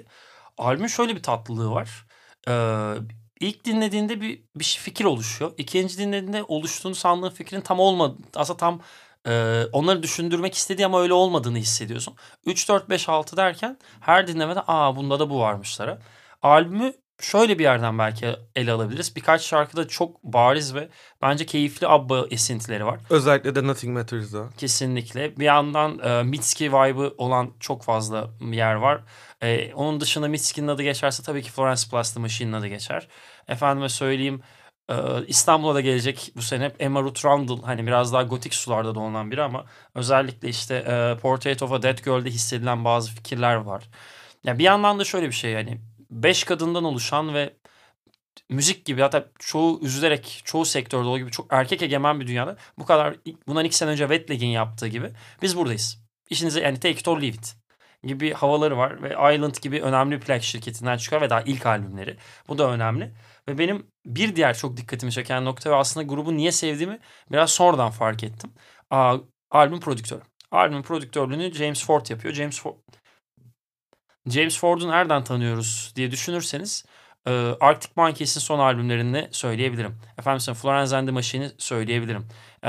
Albümün 0.57 0.87
şöyle 0.87 1.15
bir 1.15 1.23
tatlılığı 1.23 1.71
var. 1.71 2.05
Ee, 2.47 2.93
ilk 3.39 3.65
dinlediğinde 3.65 4.21
bir, 4.21 4.41
bir 4.55 4.63
şey- 4.63 4.83
fikir 4.83 5.05
oluşuyor. 5.05 5.51
İkinci 5.57 5.97
dinlediğinde 5.97 6.43
oluştuğunu 6.43 6.95
sandığın 6.95 7.29
fikrin 7.29 7.61
tam 7.61 7.79
olmadı. 7.79 8.17
Aslında 8.35 8.57
tam 8.57 8.81
e, 9.27 9.63
onları 9.71 10.03
düşündürmek 10.03 10.53
istediği 10.55 10.85
ama 10.85 11.01
öyle 11.01 11.13
olmadığını 11.13 11.57
hissediyorsun. 11.57 12.15
3, 12.45 12.69
4, 12.69 12.89
5, 12.89 13.09
6 13.09 13.37
derken 13.37 13.77
her 13.99 14.27
dinlemede 14.27 14.59
aa 14.67 14.95
bunda 14.95 15.19
da 15.19 15.29
bu 15.29 15.39
varmışlara. 15.39 15.99
Albümü 16.41 16.93
şöyle 17.19 17.59
bir 17.59 17.63
yerden 17.63 17.99
belki 17.99 18.35
ele 18.55 18.71
alabiliriz. 18.71 19.15
Birkaç 19.15 19.41
şarkıda 19.41 19.87
çok 19.87 20.23
bariz 20.23 20.75
ve 20.75 20.89
bence 21.21 21.45
keyifli 21.45 21.87
ABBA 21.87 22.25
esintileri 22.31 22.85
var. 22.85 22.99
Özellikle 23.09 23.55
de 23.55 23.67
Nothing 23.67 23.97
Matters'da. 23.97 24.49
Kesinlikle. 24.57 25.37
Bir 25.37 25.45
yandan 25.45 25.99
e, 25.99 26.23
Mitski 26.23 26.73
vibe'ı 26.73 27.13
olan 27.17 27.53
çok 27.59 27.83
fazla 27.83 28.29
yer 28.51 28.75
var. 28.75 29.01
E, 29.41 29.73
onun 29.73 29.99
dışında 29.99 30.27
Mitski'nin 30.27 30.67
adı 30.67 30.83
geçerse 30.83 31.23
tabii 31.23 31.41
ki 31.41 31.51
Florence 31.51 31.81
Plus 31.91 32.13
The 32.13 32.19
Machine'in 32.19 32.53
adı 32.53 32.67
geçer. 32.67 33.07
Efendime 33.47 33.89
söyleyeyim 33.89 34.41
e, 34.89 34.95
İstanbul'a 35.27 35.75
da 35.75 35.81
gelecek 35.81 36.31
bu 36.35 36.41
sene 36.41 36.71
Emma 36.79 37.01
Ruth 37.01 37.25
Rundle 37.25 37.65
hani 37.65 37.87
biraz 37.87 38.13
daha 38.13 38.23
gotik 38.23 38.53
sularda 38.53 38.95
dolanan 38.95 39.31
biri 39.31 39.41
ama 39.41 39.65
özellikle 39.95 40.49
işte 40.49 40.75
e, 40.75 41.21
Portrait 41.21 41.63
of 41.63 41.71
a 41.71 41.81
Dead 41.81 41.97
Girl'de 41.97 42.29
hissedilen 42.29 42.85
bazı 42.85 43.11
fikirler 43.15 43.55
var. 43.55 43.83
Ya 44.43 44.59
bir 44.59 44.63
yandan 44.63 44.99
da 44.99 45.03
şöyle 45.03 45.27
bir 45.27 45.31
şey 45.31 45.51
yani 45.51 45.81
beş 46.11 46.43
kadından 46.43 46.83
oluşan 46.83 47.33
ve 47.33 47.53
müzik 48.49 48.85
gibi 48.85 49.01
hatta 49.01 49.29
çoğu 49.39 49.79
üzülerek 49.81 50.41
çoğu 50.45 50.65
sektörde 50.65 51.07
olduğu 51.07 51.17
gibi 51.17 51.31
çok 51.31 51.47
erkek 51.53 51.81
egemen 51.81 52.19
bir 52.19 52.27
dünyada 52.27 52.57
bu 52.77 52.85
kadar 52.85 53.15
bundan 53.47 53.65
iki 53.65 53.77
sene 53.77 53.89
önce 53.89 54.03
Wetleg'in 54.03 54.47
yaptığı 54.47 54.87
gibi 54.87 55.11
biz 55.41 55.57
buradayız. 55.57 56.05
İşinize 56.29 56.61
yani 56.61 56.79
take 56.79 56.99
it 56.99 57.07
or 57.07 57.17
leave 57.21 57.27
it 57.35 57.55
gibi 58.03 58.33
havaları 58.33 58.77
var 58.77 59.03
ve 59.03 59.35
Island 59.35 59.55
gibi 59.61 59.81
önemli 59.81 60.19
plak 60.19 60.43
şirketinden 60.43 60.97
çıkıyor 60.97 61.21
ve 61.21 61.29
daha 61.29 61.41
ilk 61.41 61.65
albümleri. 61.65 62.17
Bu 62.47 62.57
da 62.57 62.71
önemli. 62.71 63.13
Ve 63.47 63.57
benim 63.57 63.87
bir 64.05 64.35
diğer 64.35 64.57
çok 64.57 64.77
dikkatimi 64.77 65.11
çeken 65.11 65.45
nokta 65.45 65.69
ve 65.71 65.75
aslında 65.75 66.05
grubu 66.05 66.37
niye 66.37 66.51
sevdiğimi 66.51 66.99
biraz 67.31 67.51
sonradan 67.51 67.91
fark 67.91 68.23
ettim. 68.23 68.53
Aa, 68.89 69.17
albüm 69.51 69.79
prodüktörü. 69.79 70.21
Albümün 70.51 70.83
prodüktörlüğünü 70.83 71.53
James 71.53 71.85
Ford 71.85 72.05
yapıyor. 72.09 72.33
James 72.33 72.61
Ford 72.61 72.75
James 74.29 74.59
Ford'u 74.59 74.87
nereden 74.87 75.23
tanıyoruz 75.23 75.93
diye 75.95 76.11
düşünürseniz 76.11 76.85
e, 77.27 77.31
Arctic 77.59 77.91
Monkeys'in 77.95 78.39
son 78.39 78.59
albümlerini 78.59 79.27
söyleyebilirim. 79.31 79.97
Efendim 80.19 80.53
Florence 80.53 80.97
and 80.97 81.07
the 81.07 81.11
Machine'i 81.11 81.51
söyleyebilirim. 81.57 82.27
E, 82.63 82.67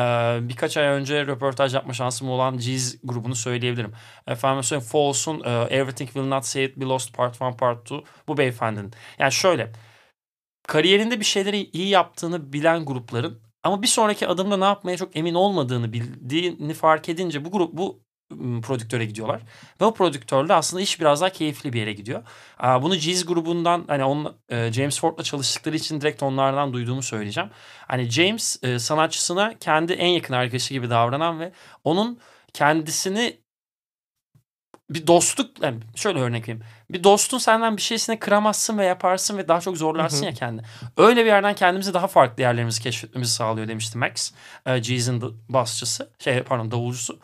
birkaç 0.49 0.77
ay 0.77 0.87
önce 0.87 1.27
röportaj 1.27 1.75
yapma 1.75 1.93
şansım 1.93 2.29
olan 2.29 2.59
Jeez 2.59 2.99
grubunu 3.05 3.35
söyleyebilirim. 3.35 3.93
Efendim 4.27 4.63
söyleyeyim 4.63 4.91
Falls'un 4.91 5.43
e, 5.45 5.51
Everything 5.51 6.11
Will 6.11 6.29
Not 6.29 6.47
Say 6.47 6.65
It 6.65 6.77
Be 6.77 6.85
Lost 6.85 7.15
Part 7.15 7.41
1 7.41 7.57
Part 7.57 7.91
2 7.91 8.05
bu 8.29 8.37
beyefendinin. 8.37 8.93
Yani 9.19 9.33
şöyle 9.33 9.73
kariyerinde 10.69 11.21
bir 11.21 11.25
şeyleri 11.25 11.71
iyi 11.73 11.89
yaptığını 11.89 12.53
bilen 12.53 12.85
grupların 12.85 13.43
ama 13.63 13.83
bir 13.83 13.87
sonraki 13.87 14.29
adımda 14.29 14.57
ne 14.57 14.65
yapmaya 14.65 14.97
çok 14.97 15.17
emin 15.17 15.35
olmadığını 15.35 15.93
bildiğini 15.93 16.75
fark 16.75 17.09
edince 17.09 17.45
bu 17.45 17.51
grup 17.51 17.73
bu 17.73 18.06
prodüktöre 18.63 19.05
gidiyorlar. 19.05 19.43
Ve 19.81 19.85
o 19.85 19.95
prodüktörle 19.95 20.55
aslında 20.55 20.83
iş 20.83 21.01
biraz 21.01 21.21
daha 21.21 21.31
keyifli 21.31 21.73
bir 21.73 21.81
yere 21.81 21.93
gidiyor. 21.93 22.23
Bunu 22.63 22.95
Jeez 22.95 23.27
grubundan 23.27 23.85
hani 23.89 24.05
on, 24.05 24.37
e, 24.49 24.73
James 24.73 25.01
Ford'la 25.01 25.23
çalıştıkları 25.23 25.77
için 25.77 26.01
direkt 26.01 26.23
onlardan 26.23 26.73
duyduğumu 26.73 27.03
söyleyeceğim. 27.03 27.51
Hani 27.89 28.11
James 28.11 28.63
e, 28.63 28.79
sanatçısına 28.79 29.59
kendi 29.59 29.93
en 29.93 30.09
yakın 30.09 30.35
arkadaşı 30.35 30.75
gibi 30.75 30.91
davranan 30.91 31.41
ve 31.41 31.53
onun 31.85 32.21
kendisini 32.53 33.41
bir 34.91 35.07
dostluk 35.07 35.63
yani 35.63 35.81
şöyle 35.97 36.19
örnek 36.19 36.43
vereyim. 36.43 36.65
Bir 36.91 37.05
dostun 37.05 37.39
senden 37.39 37.77
bir 37.77 37.83
şeysine 37.83 38.19
kıramazsın 38.19 38.79
ve 38.79 38.85
yaparsın 38.85 39.39
ve 39.39 39.49
daha 39.49 39.61
çok 39.61 39.77
zorlarsın 39.77 40.19
Hı 40.19 40.23
hı. 40.23 40.27
ya 40.27 40.33
kendini. 40.33 40.67
Öyle 40.97 41.21
bir 41.21 41.27
yerden 41.27 41.55
kendimizi 41.55 41.95
daha 41.95 42.07
farklı 42.07 42.43
yerlerimizi 42.43 42.83
keşfetmemizi 42.83 43.33
sağlıyor 43.33 43.69
demişti 43.69 43.99
Max. 43.99 44.33
Jeez'in 44.67 45.23
basçısı. 45.49 46.11
Şey 46.19 46.43
pardon 46.43 46.71
davulcusu. 46.71 47.19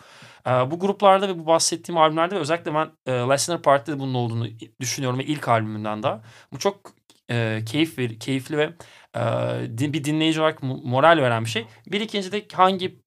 E, 0.46 0.50
bu 0.50 0.78
gruplarda 0.78 1.28
ve 1.28 1.38
bu 1.38 1.46
bahsettiğim 1.46 1.98
albümlerde 1.98 2.34
özellikle 2.34 2.74
ben 2.74 2.90
e, 3.06 3.12
Listener 3.12 3.62
Party'de 3.62 3.98
bunun 3.98 4.14
olduğunu 4.14 4.46
düşünüyorum 4.80 5.18
ve 5.18 5.24
ilk 5.24 5.48
albümünden 5.48 6.02
daha. 6.02 6.22
Bu 6.52 6.58
çok 6.58 6.92
e, 7.30 7.62
keyif 7.66 7.98
ver, 7.98 8.18
keyifli 8.18 8.58
ve 8.58 8.72
e, 9.16 9.92
bir 9.92 10.04
dinleyici 10.04 10.40
olarak 10.40 10.58
mo- 10.60 10.88
moral 10.88 11.18
veren 11.22 11.44
bir 11.44 11.50
şey. 11.50 11.66
Bir 11.86 12.00
ikinci 12.00 12.32
de 12.32 12.46
hangi 12.52 12.98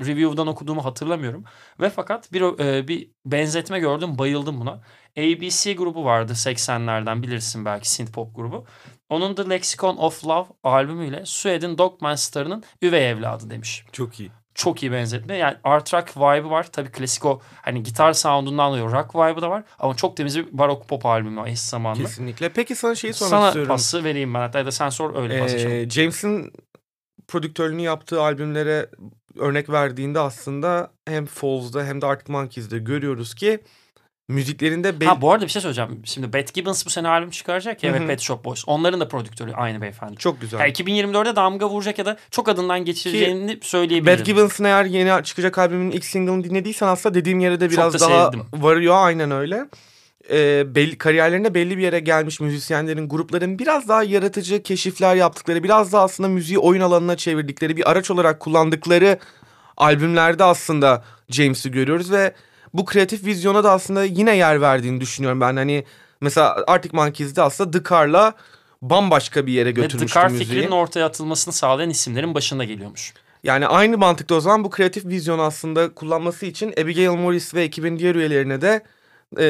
review'dan 0.00 0.46
okuduğumu 0.46 0.84
hatırlamıyorum. 0.84 1.44
Ve 1.80 1.90
fakat 1.90 2.32
bir 2.32 2.42
bir 2.88 3.10
benzetme 3.26 3.78
gördüm, 3.78 4.18
bayıldım 4.18 4.60
buna. 4.60 4.80
ABC 5.18 5.72
grubu 5.74 6.04
vardı 6.04 6.34
80'lerden 6.34 7.22
bilirsin 7.22 7.64
belki 7.64 7.90
synth 7.90 8.12
pop 8.12 8.36
grubu. 8.36 8.66
Onun 9.08 9.34
The 9.34 9.50
Lexicon 9.50 9.96
of 9.96 10.26
Love 10.26 10.48
albümüyle 10.62 11.26
Sued'in 11.26 11.78
Dogmaster'ın 11.78 12.64
üvey 12.82 13.10
evladı 13.10 13.50
demiş. 13.50 13.84
Çok 13.92 14.20
iyi. 14.20 14.43
Çok 14.54 14.82
iyi 14.82 14.92
benzetme. 14.92 15.36
Yani 15.36 15.56
art 15.64 15.94
rock 15.94 16.16
vibe'ı 16.16 16.50
var. 16.50 16.66
Tabii 16.72 16.90
klasik 16.90 17.24
o 17.24 17.40
hani 17.62 17.82
gitar 17.82 18.12
sound'undan 18.12 18.70
dolayı 18.72 18.84
rock 18.84 19.14
vibe'ı 19.14 19.42
da 19.42 19.50
var. 19.50 19.64
Ama 19.78 19.96
çok 19.96 20.16
temiz 20.16 20.38
bir 20.38 20.58
barok 20.58 20.88
pop 20.88 21.06
albümü 21.06 21.48
eş 21.50 21.60
zamanlı. 21.60 22.02
Kesinlikle. 22.02 22.48
Peki 22.48 22.74
sana 22.74 22.94
şeyi 22.94 23.12
sormak 23.14 23.30
Sana 23.30 23.46
istiyorum. 23.46 23.68
pası 23.68 24.04
vereyim 24.04 24.34
ben 24.34 24.38
hatta 24.40 24.58
ya 24.58 24.66
da 24.66 24.72
sen 24.72 24.88
sor 24.88 25.22
öyle. 25.22 25.44
Ee, 25.80 25.90
James'in 25.90 26.52
prodüktörlüğünü 27.28 27.82
yaptığı 27.82 28.22
albümlere 28.22 28.86
örnek 29.38 29.70
verdiğinde 29.70 30.20
aslında 30.20 30.90
hem 31.08 31.26
Falls'da 31.26 31.84
hem 31.84 32.00
de 32.00 32.06
Arctic 32.06 32.32
Monkeys'de 32.32 32.78
görüyoruz 32.78 33.34
ki 33.34 33.60
müziklerinde 34.28 35.00
bel- 35.00 35.08
Ha 35.08 35.20
bu 35.20 35.32
arada 35.32 35.44
bir 35.44 35.50
şey 35.50 35.62
söyleyeceğim. 35.62 36.02
Şimdi 36.04 36.32
Beth 36.32 36.52
Gibbons 36.52 36.86
bu 36.86 36.90
sene 36.90 37.08
albüm 37.08 37.30
çıkaracak 37.30 37.82
ya 37.84 37.92
Hı 37.94 38.00
ve. 38.00 38.06
Pet 38.06 38.20
Shop 38.20 38.44
Boys. 38.44 38.64
Onların 38.66 39.00
da 39.00 39.08
prodüktörü 39.08 39.52
aynı 39.52 39.80
beyefendi. 39.82 40.16
çok 40.16 40.40
güzel. 40.40 40.58
Ya 40.60 40.68
2024'de 40.68 41.36
damga 41.36 41.68
vuracak 41.68 41.98
ya 41.98 42.06
da 42.06 42.16
çok 42.30 42.48
adından 42.48 42.84
geçireceğini 42.84 43.58
söyleyebilirim. 43.62 44.18
Bad 44.18 44.24
Gibbons'ın 44.26 44.64
eğer 44.64 44.84
yeni 44.84 45.24
çıkacak 45.24 45.58
albümün 45.58 45.90
ilk 45.90 46.04
single'ını 46.04 46.44
dinlediysen 46.44 46.86
aslında 46.86 47.14
dediğim 47.14 47.40
yere 47.40 47.60
de 47.60 47.70
biraz 47.70 47.94
da 47.94 48.00
daha 48.00 48.24
sevdim. 48.24 48.42
varıyor 48.54 48.94
aynen 48.98 49.30
öyle. 49.30 49.64
Ee, 50.30 50.74
belli, 50.74 50.98
kariyerlerinde 50.98 51.54
belli 51.54 51.78
bir 51.78 51.82
yere 51.82 52.00
gelmiş 52.00 52.40
müzisyenlerin, 52.40 53.08
grupların 53.08 53.58
biraz 53.58 53.88
daha 53.88 54.02
yaratıcı 54.02 54.62
keşifler 54.62 55.14
yaptıkları, 55.16 55.62
biraz 55.62 55.92
daha 55.92 56.02
aslında 56.02 56.28
müziği 56.28 56.58
oyun 56.58 56.80
alanına 56.80 57.16
çevirdikleri, 57.16 57.76
bir 57.76 57.90
araç 57.90 58.10
olarak 58.10 58.40
kullandıkları 58.40 59.18
albümlerde 59.76 60.44
aslında 60.44 61.04
James'i 61.28 61.70
görüyoruz 61.70 62.12
ve 62.12 62.32
bu 62.74 62.84
kreatif 62.84 63.24
vizyona 63.24 63.64
da 63.64 63.72
aslında 63.72 64.04
yine 64.04 64.36
yer 64.36 64.60
verdiğini 64.60 65.00
düşünüyorum 65.00 65.40
ben. 65.40 65.56
Hani 65.56 65.84
mesela 66.20 66.64
Arctic 66.66 66.96
Monkeys'de 66.96 67.42
aslında 67.42 67.70
The 67.70 67.90
Car'la 67.90 68.34
bambaşka 68.82 69.46
bir 69.46 69.52
yere 69.52 69.68
Ve 69.68 69.74
The 69.74 69.80
götürmüştü 69.80 70.14
Car 70.14 70.30
müziği. 70.30 70.48
fikrinin 70.48 70.70
ortaya 70.70 71.06
atılmasını 71.06 71.54
sağlayan 71.54 71.90
isimlerin 71.90 72.34
başında 72.34 72.64
geliyormuş. 72.64 73.14
Yani 73.44 73.66
aynı 73.66 73.98
mantıkta 73.98 74.34
o 74.34 74.40
zaman 74.40 74.64
bu 74.64 74.70
kreatif 74.70 75.06
vizyonu 75.06 75.42
aslında 75.42 75.94
kullanması 75.94 76.46
için 76.46 76.72
Abigail 76.80 77.08
Morris 77.08 77.54
ve 77.54 77.62
ekibin 77.62 77.98
diğer 77.98 78.14
üyelerine 78.14 78.60
de 78.60 78.82
e, 79.38 79.46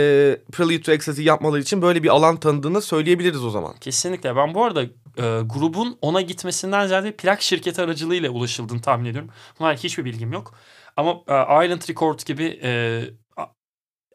Prelude 0.52 0.82
to 0.82 0.92
Ecstasy 0.92 1.22
yapmaları 1.22 1.60
için 1.60 1.82
böyle 1.82 2.02
bir 2.02 2.08
alan 2.08 2.36
tanıdığını 2.36 2.82
söyleyebiliriz 2.82 3.44
o 3.44 3.50
zaman. 3.50 3.74
Kesinlikle. 3.80 4.36
Ben 4.36 4.54
bu 4.54 4.64
arada 4.64 4.82
e, 4.82 5.40
grubun 5.44 5.98
ona 6.02 6.20
gitmesinden 6.20 6.86
ziyade 6.86 7.12
plak 7.12 7.42
şirketi 7.42 7.82
aracılığıyla 7.82 8.30
ulaşıldığını 8.30 8.80
tahmin 8.80 9.04
ediyorum. 9.04 9.30
Bunlar 9.58 9.76
hiçbir 9.76 10.04
bilgim 10.04 10.32
yok. 10.32 10.54
Ama 10.96 11.10
e, 11.10 11.64
Island 11.66 11.88
Records 11.88 12.24
gibi 12.24 12.60
e, 12.62 12.70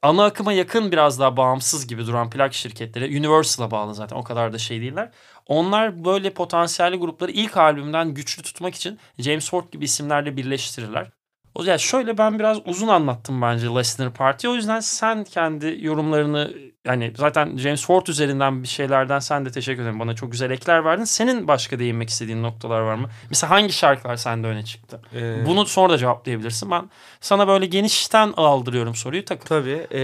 ana 0.01 0.25
akıma 0.25 0.53
yakın 0.53 0.91
biraz 0.91 1.19
daha 1.19 1.37
bağımsız 1.37 1.87
gibi 1.87 2.07
duran 2.07 2.29
plak 2.29 2.53
şirketleri 2.53 3.19
Universal'a 3.19 3.71
bağlı 3.71 3.95
zaten 3.95 4.15
o 4.15 4.23
kadar 4.23 4.53
da 4.53 4.57
şey 4.57 4.81
değiller. 4.81 5.11
Onlar 5.45 6.05
böyle 6.05 6.29
potansiyelli 6.33 6.97
grupları 6.97 7.31
ilk 7.31 7.57
albümden 7.57 8.13
güçlü 8.13 8.43
tutmak 8.43 8.75
için 8.75 8.99
James 9.17 9.49
Ford 9.49 9.71
gibi 9.71 9.85
isimlerle 9.85 10.37
birleştirirler. 10.37 11.11
O 11.55 11.63
yani 11.63 11.79
şöyle 11.79 12.17
ben 12.17 12.39
biraz 12.39 12.57
uzun 12.65 12.87
anlattım 12.87 13.41
bence 13.41 13.67
Listener 13.67 14.13
Party. 14.13 14.47
O 14.47 14.55
yüzden 14.55 14.79
sen 14.79 15.23
kendi 15.23 15.77
yorumlarını 15.81 16.53
yani 16.89 17.13
zaten 17.17 17.57
James 17.57 17.85
Ford 17.85 18.07
üzerinden 18.07 18.63
bir 18.63 18.67
şeylerden 18.67 19.19
sen 19.19 19.45
de 19.45 19.51
teşekkür 19.51 19.81
ederim. 19.81 19.99
Bana 19.99 20.15
çok 20.15 20.31
güzel 20.31 20.51
ekler 20.51 20.85
verdin. 20.85 21.03
Senin 21.03 21.47
başka 21.47 21.79
değinmek 21.79 22.09
istediğin 22.09 22.43
noktalar 22.43 22.81
var 22.81 22.95
mı? 22.95 23.09
Mesela 23.29 23.49
hangi 23.51 23.73
şarkılar 23.73 24.15
sende 24.15 24.47
öne 24.47 24.65
çıktı? 24.65 25.01
Ee, 25.15 25.45
Bunu 25.45 25.65
sonra 25.65 25.93
da 25.93 25.97
cevaplayabilirsin. 25.97 26.71
Ben 26.71 26.89
sana 27.21 27.47
böyle 27.47 27.65
genişten 27.65 28.33
aldırıyorum 28.37 28.95
soruyu 28.95 29.25
takıl. 29.25 29.45
Tabii. 29.45 29.87
e, 29.93 30.01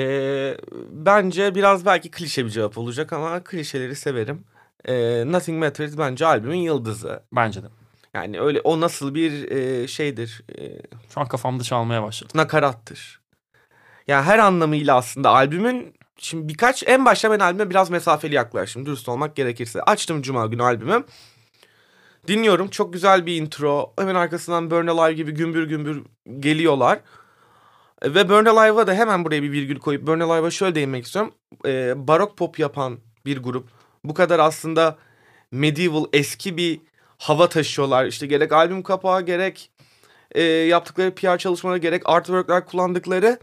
bence 0.91 1.55
biraz 1.55 1.85
belki 1.85 2.11
klişe 2.11 2.45
bir 2.45 2.49
cevap 2.49 2.77
olacak 2.77 3.13
ama 3.13 3.43
klişeleri 3.43 3.95
severim. 3.95 4.43
E, 4.85 4.93
Nothing 5.31 5.59
Matters 5.63 5.97
bence 5.97 6.25
albümün 6.25 6.57
yıldızı. 6.57 7.23
Bence 7.31 7.63
de. 7.63 7.67
Yani 8.13 8.39
öyle 8.41 8.59
o 8.61 8.81
nasıl 8.81 9.15
bir 9.15 9.51
e, 9.51 9.87
şeydir, 9.87 10.41
e, 10.59 10.81
Şu 11.13 11.21
an 11.21 11.27
kafamda 11.27 11.63
çalmaya 11.63 12.03
başladı. 12.03 12.31
nakarattır. 12.35 13.19
Yani 14.07 14.23
her 14.25 14.39
anlamıyla 14.39 14.95
aslında 14.95 15.29
albümün 15.29 15.93
şimdi 16.17 16.47
birkaç 16.47 16.83
en 16.87 17.05
başta 17.05 17.31
ben 17.31 17.39
albüme 17.39 17.69
biraz 17.69 17.89
mesafeli 17.89 18.35
yaklaştım 18.35 18.85
dürüst 18.85 19.09
olmak 19.09 19.35
gerekirse. 19.35 19.81
Açtım 19.81 20.21
cuma 20.21 20.45
günü 20.45 20.63
albümü. 20.63 21.03
Dinliyorum 22.27 22.67
çok 22.67 22.93
güzel 22.93 23.25
bir 23.25 23.41
intro. 23.41 23.93
Hemen 23.99 24.15
arkasından 24.15 24.71
Burn 24.71 24.87
Alive 24.87 25.13
gibi 25.13 25.31
gümbür 25.31 25.67
gümbür 25.67 26.03
geliyorlar. 26.39 26.99
E, 28.01 28.13
Ve 28.13 28.29
Burn 28.29 28.45
Alive'a 28.45 28.87
da 28.87 28.93
hemen 28.93 29.25
buraya 29.25 29.43
bir 29.43 29.51
virgül 29.51 29.79
koyup 29.79 30.07
Burn 30.07 30.19
Alive'a 30.19 30.51
şöyle 30.51 30.75
değinmek 30.75 31.05
istiyorum. 31.05 31.33
Ee, 31.65 32.07
barok 32.07 32.37
pop 32.37 32.59
yapan 32.59 32.99
bir 33.25 33.37
grup. 33.37 33.69
Bu 34.03 34.13
kadar 34.13 34.39
aslında 34.39 34.97
medieval 35.51 36.05
eski 36.13 36.57
bir 36.57 36.81
hava 37.17 37.49
taşıyorlar. 37.49 38.05
İşte 38.05 38.27
gerek 38.27 38.51
albüm 38.51 38.83
kapağı 38.83 39.21
gerek 39.21 39.71
e, 40.31 40.43
yaptıkları 40.43 41.15
PR 41.15 41.37
çalışmaları 41.37 41.77
gerek 41.77 42.01
artworkler 42.05 42.65
kullandıkları 42.65 43.39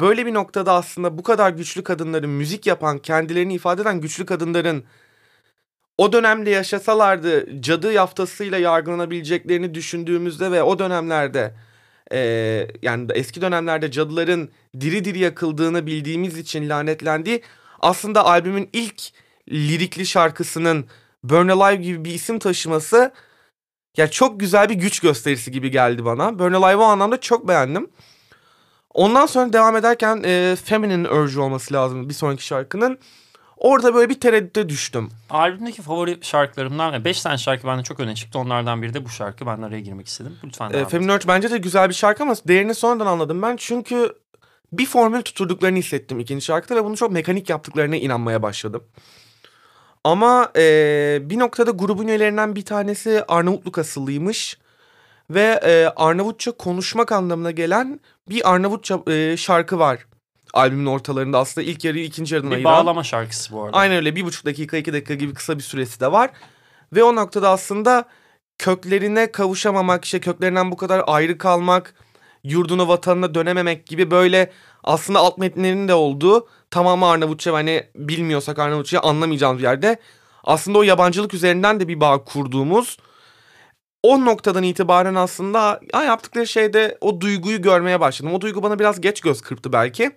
böyle 0.00 0.26
bir 0.26 0.34
noktada 0.34 0.72
aslında 0.72 1.18
bu 1.18 1.22
kadar 1.22 1.50
güçlü 1.50 1.84
kadınların 1.84 2.30
müzik 2.30 2.66
yapan 2.66 2.98
kendilerini 2.98 3.54
ifade 3.54 3.82
eden 3.82 4.00
güçlü 4.00 4.26
kadınların 4.26 4.84
o 5.98 6.12
dönemde 6.12 6.50
yaşasalardı 6.50 7.62
cadı 7.62 7.92
yaftasıyla 7.92 8.58
yargılanabileceklerini 8.58 9.74
düşündüğümüzde 9.74 10.52
ve 10.52 10.62
o 10.62 10.78
dönemlerde 10.78 11.54
e, 12.12 12.18
yani 12.82 13.06
eski 13.14 13.40
dönemlerde 13.40 13.90
cadıların 13.90 14.48
diri 14.80 15.04
diri 15.04 15.18
yakıldığını 15.18 15.86
bildiğimiz 15.86 16.38
için 16.38 16.68
lanetlendiği 16.68 17.42
aslında 17.80 18.26
albümün 18.26 18.70
ilk 18.72 19.02
lirikli 19.52 20.06
şarkısının 20.06 20.86
Burn 21.24 21.48
Alive 21.48 21.82
gibi 21.82 22.04
bir 22.04 22.14
isim 22.14 22.38
taşıması 22.38 23.12
ya 23.96 24.10
çok 24.10 24.40
güzel 24.40 24.68
bir 24.68 24.74
güç 24.74 25.00
gösterisi 25.00 25.50
gibi 25.50 25.70
geldi 25.70 26.04
bana. 26.04 26.38
Burn 26.38 26.52
Alive'ı 26.52 26.82
o 26.82 26.84
anlamda 26.84 27.20
çok 27.20 27.48
beğendim. 27.48 27.90
Ondan 28.94 29.26
sonra 29.26 29.52
devam 29.52 29.76
ederken 29.76 30.22
e, 30.24 30.56
Feminine 30.64 31.08
Urge 31.08 31.40
olması 31.40 31.74
lazım 31.74 32.08
bir 32.08 32.14
sonraki 32.14 32.46
şarkının. 32.46 32.98
Orada 33.56 33.94
böyle 33.94 34.08
bir 34.08 34.20
tereddüte 34.20 34.68
düştüm. 34.68 35.08
Albümdeki 35.30 35.82
favori 35.82 36.18
şarkılarımdan 36.22 37.04
5 37.04 37.22
tane 37.22 37.38
şarkı 37.38 37.66
bende 37.66 37.82
çok 37.82 38.00
öne 38.00 38.14
çıktı. 38.14 38.38
Onlardan 38.38 38.82
biri 38.82 38.94
de 38.94 39.04
bu 39.04 39.08
şarkı. 39.08 39.46
Ben 39.46 39.62
araya 39.62 39.80
girmek 39.80 40.06
istedim. 40.06 40.36
Lütfen 40.44 40.70
E. 40.70 40.84
Feminine 40.84 41.14
Urge 41.14 41.28
bence 41.28 41.50
de 41.50 41.58
güzel 41.58 41.88
bir 41.88 41.94
şarkı 41.94 42.22
ama 42.22 42.34
değerini 42.48 42.74
sonradan 42.74 43.06
anladım 43.06 43.42
ben. 43.42 43.56
Çünkü 43.56 44.12
bir 44.72 44.86
formül 44.86 45.22
tuturduklarını 45.22 45.78
hissettim 45.78 46.20
ikinci 46.20 46.44
şarkıda 46.44 46.76
ve 46.76 46.84
bunu 46.84 46.96
çok 46.96 47.12
mekanik 47.12 47.50
yaptıklarına 47.50 47.96
inanmaya 47.96 48.42
başladım. 48.42 48.84
Ama 50.04 50.52
e, 50.56 51.18
bir 51.22 51.38
noktada 51.38 51.70
grubun 51.70 52.08
üyelerinden 52.08 52.56
bir 52.56 52.64
tanesi 52.64 53.24
Arnavutluk 53.28 53.78
asıllıymış. 53.78 54.58
Ve 55.30 55.60
e, 55.64 55.86
Arnavutça 55.96 56.52
konuşmak 56.52 57.12
anlamına 57.12 57.50
gelen 57.50 58.00
bir 58.28 58.50
Arnavutça 58.54 59.00
e, 59.12 59.36
şarkı 59.36 59.78
var. 59.78 60.06
Albümün 60.54 60.86
ortalarında 60.86 61.38
aslında 61.38 61.66
ilk 61.66 61.84
yarıyı 61.84 62.04
ikinci 62.04 62.34
yarıdan 62.34 62.50
Bir 62.50 62.56
ayıran. 62.56 62.72
bağlama 62.72 63.04
şarkısı 63.04 63.52
bu 63.52 63.62
arada. 63.64 63.76
Aynen 63.76 63.96
öyle 63.96 64.16
bir 64.16 64.24
buçuk 64.24 64.46
dakika 64.46 64.76
iki 64.76 64.92
dakika 64.92 65.14
gibi 65.14 65.34
kısa 65.34 65.58
bir 65.58 65.62
süresi 65.62 66.00
de 66.00 66.12
var. 66.12 66.30
Ve 66.92 67.02
o 67.04 67.14
noktada 67.16 67.50
aslında 67.50 68.04
köklerine 68.58 69.32
kavuşamamak 69.32 70.04
işte 70.04 70.20
köklerinden 70.20 70.70
bu 70.70 70.76
kadar 70.76 71.02
ayrı 71.06 71.38
kalmak 71.38 71.94
yurduna 72.44 72.88
vatanına 72.88 73.34
dönememek 73.34 73.86
gibi 73.86 74.10
böyle 74.10 74.52
aslında 74.84 75.18
alt 75.18 75.38
metinlerinin 75.38 75.88
de 75.88 75.94
olduğu 75.94 76.48
tamamı 76.70 77.06
Arnavutça 77.06 77.52
hani 77.52 77.86
bilmiyorsak 77.94 78.58
Arnavutça'yı 78.58 79.00
anlamayacağımız 79.00 79.62
yerde 79.62 79.96
aslında 80.44 80.78
o 80.78 80.82
yabancılık 80.82 81.34
üzerinden 81.34 81.80
de 81.80 81.88
bir 81.88 82.00
bağ 82.00 82.24
kurduğumuz 82.24 82.98
o 84.04 84.24
noktadan 84.24 84.62
itibaren 84.62 85.14
aslında 85.14 85.80
ya 85.94 86.02
yaptıkları 86.02 86.46
şeyde 86.46 86.98
o 87.00 87.20
duyguyu 87.20 87.62
görmeye 87.62 88.00
başladım. 88.00 88.34
O 88.34 88.40
duygu 88.40 88.62
bana 88.62 88.78
biraz 88.78 89.00
geç 89.00 89.20
göz 89.20 89.40
kırptı 89.40 89.72
belki. 89.72 90.10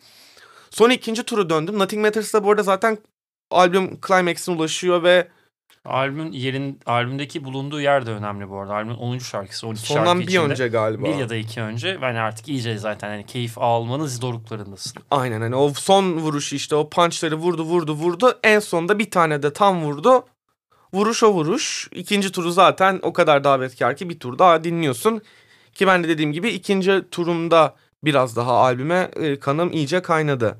Sonra 0.69 0.93
ikinci 0.93 1.23
turu 1.23 1.49
döndüm. 1.49 1.79
Nothing 1.79 2.05
Matters'da 2.05 2.43
bu 2.43 2.51
arada 2.51 2.63
zaten 2.63 2.97
albüm 3.51 3.99
climax'ine 4.07 4.55
ulaşıyor 4.55 5.03
ve 5.03 5.27
Albümün 5.85 6.31
yerin 6.31 6.79
albümdeki 6.85 7.43
bulunduğu 7.43 7.81
yer 7.81 8.05
de 8.05 8.11
önemli 8.11 8.49
bu 8.49 8.59
arada. 8.59 8.73
Albümün 8.73 8.95
10. 8.95 9.17
şarkısı 9.17 9.67
12 9.67 9.81
sondan 9.81 10.05
şarkı 10.05 10.19
bir 10.19 10.27
içinde. 10.27 10.43
önce 10.43 10.67
galiba. 10.67 11.07
Bir 11.07 11.15
ya 11.15 11.29
da 11.29 11.35
iki 11.35 11.61
önce. 11.61 11.99
Yani 12.01 12.19
artık 12.19 12.47
iyice 12.47 12.77
zaten 12.77 13.09
hani 13.09 13.25
keyif 13.25 13.57
almanın 13.57 14.09
doruklarındasın. 14.21 14.93
Aynen 15.11 15.41
hani 15.41 15.55
o 15.55 15.73
son 15.73 16.17
vuruşu 16.17 16.55
işte 16.55 16.75
o 16.75 16.89
punchları 16.89 17.35
vurdu 17.35 17.63
vurdu 17.63 17.93
vurdu. 17.93 18.39
En 18.43 18.59
sonunda 18.59 18.99
bir 18.99 19.11
tane 19.11 19.43
de 19.43 19.53
tam 19.53 19.83
vurdu. 19.83 20.25
Vuruş 20.93 21.23
o 21.23 21.31
vuruş. 21.33 21.87
İkinci 21.91 22.31
turu 22.31 22.51
zaten 22.51 22.99
o 23.01 23.13
kadar 23.13 23.43
davetkar 23.43 23.95
ki 23.95 24.09
bir 24.09 24.19
tur 24.19 24.39
daha 24.39 24.63
dinliyorsun. 24.63 25.21
Ki 25.73 25.87
ben 25.87 26.03
de 26.03 26.07
dediğim 26.07 26.31
gibi 26.31 26.49
ikinci 26.49 27.01
turumda 27.11 27.75
biraz 28.03 28.35
daha 28.35 28.51
albüme 28.51 29.11
e, 29.15 29.39
kanım 29.39 29.71
iyice 29.73 30.01
kaynadı. 30.01 30.57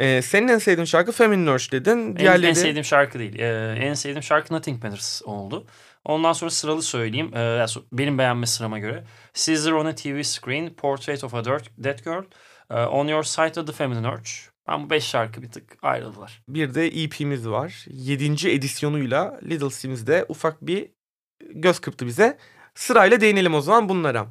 E, 0.00 0.22
senin 0.22 0.48
en 0.48 0.58
sevdiğin 0.58 0.84
şarkı 0.84 1.12
Feminine 1.12 1.50
Urge 1.50 1.64
dedin. 1.72 1.90
En, 1.98 2.16
Diğerleri... 2.16 2.46
en 2.46 2.52
sevdiğim 2.52 2.84
şarkı 2.84 3.18
değil. 3.18 3.38
Ee, 3.38 3.76
en 3.80 3.94
sevdiğim 3.94 4.22
şarkı 4.22 4.54
Nothing 4.54 4.84
Matters 4.84 5.22
oldu. 5.24 5.66
Ondan 6.04 6.32
sonra 6.32 6.50
sıralı 6.50 6.82
söyleyeyim. 6.82 7.30
So- 7.34 7.82
benim 7.92 8.18
beğenme 8.18 8.46
sırama 8.46 8.78
göre. 8.78 9.04
Caesar 9.34 9.72
on 9.72 9.86
a 9.86 9.94
TV 9.94 10.22
Screen, 10.22 10.74
Portrait 10.74 11.24
of 11.24 11.34
a 11.34 11.38
Dirt- 11.44 11.70
Dead 11.78 11.98
Girl, 12.04 12.22
e, 12.70 12.74
On 12.74 13.06
Your 13.08 13.22
Side 13.22 13.60
of 13.60 13.66
the 13.66 13.72
Feminine 13.72 14.08
Urge. 14.08 14.30
Ben 14.68 14.84
bu 14.84 14.90
beş 14.90 15.04
şarkı 15.04 15.42
bir 15.42 15.50
tık 15.50 15.78
ayrıldılar. 15.82 16.42
Bir 16.48 16.74
de 16.74 16.86
EP'miz 16.86 17.48
var. 17.48 17.86
Yedinci 17.88 18.50
edisyonuyla 18.50 19.40
Little 19.42 19.70
Sims'de 19.70 20.26
ufak 20.28 20.62
bir 20.62 20.90
göz 21.50 21.78
kırptı 21.78 22.06
bize. 22.06 22.38
Sırayla 22.74 23.20
değinelim 23.20 23.54
o 23.54 23.60
zaman 23.60 23.88
bunlara. 23.88 24.26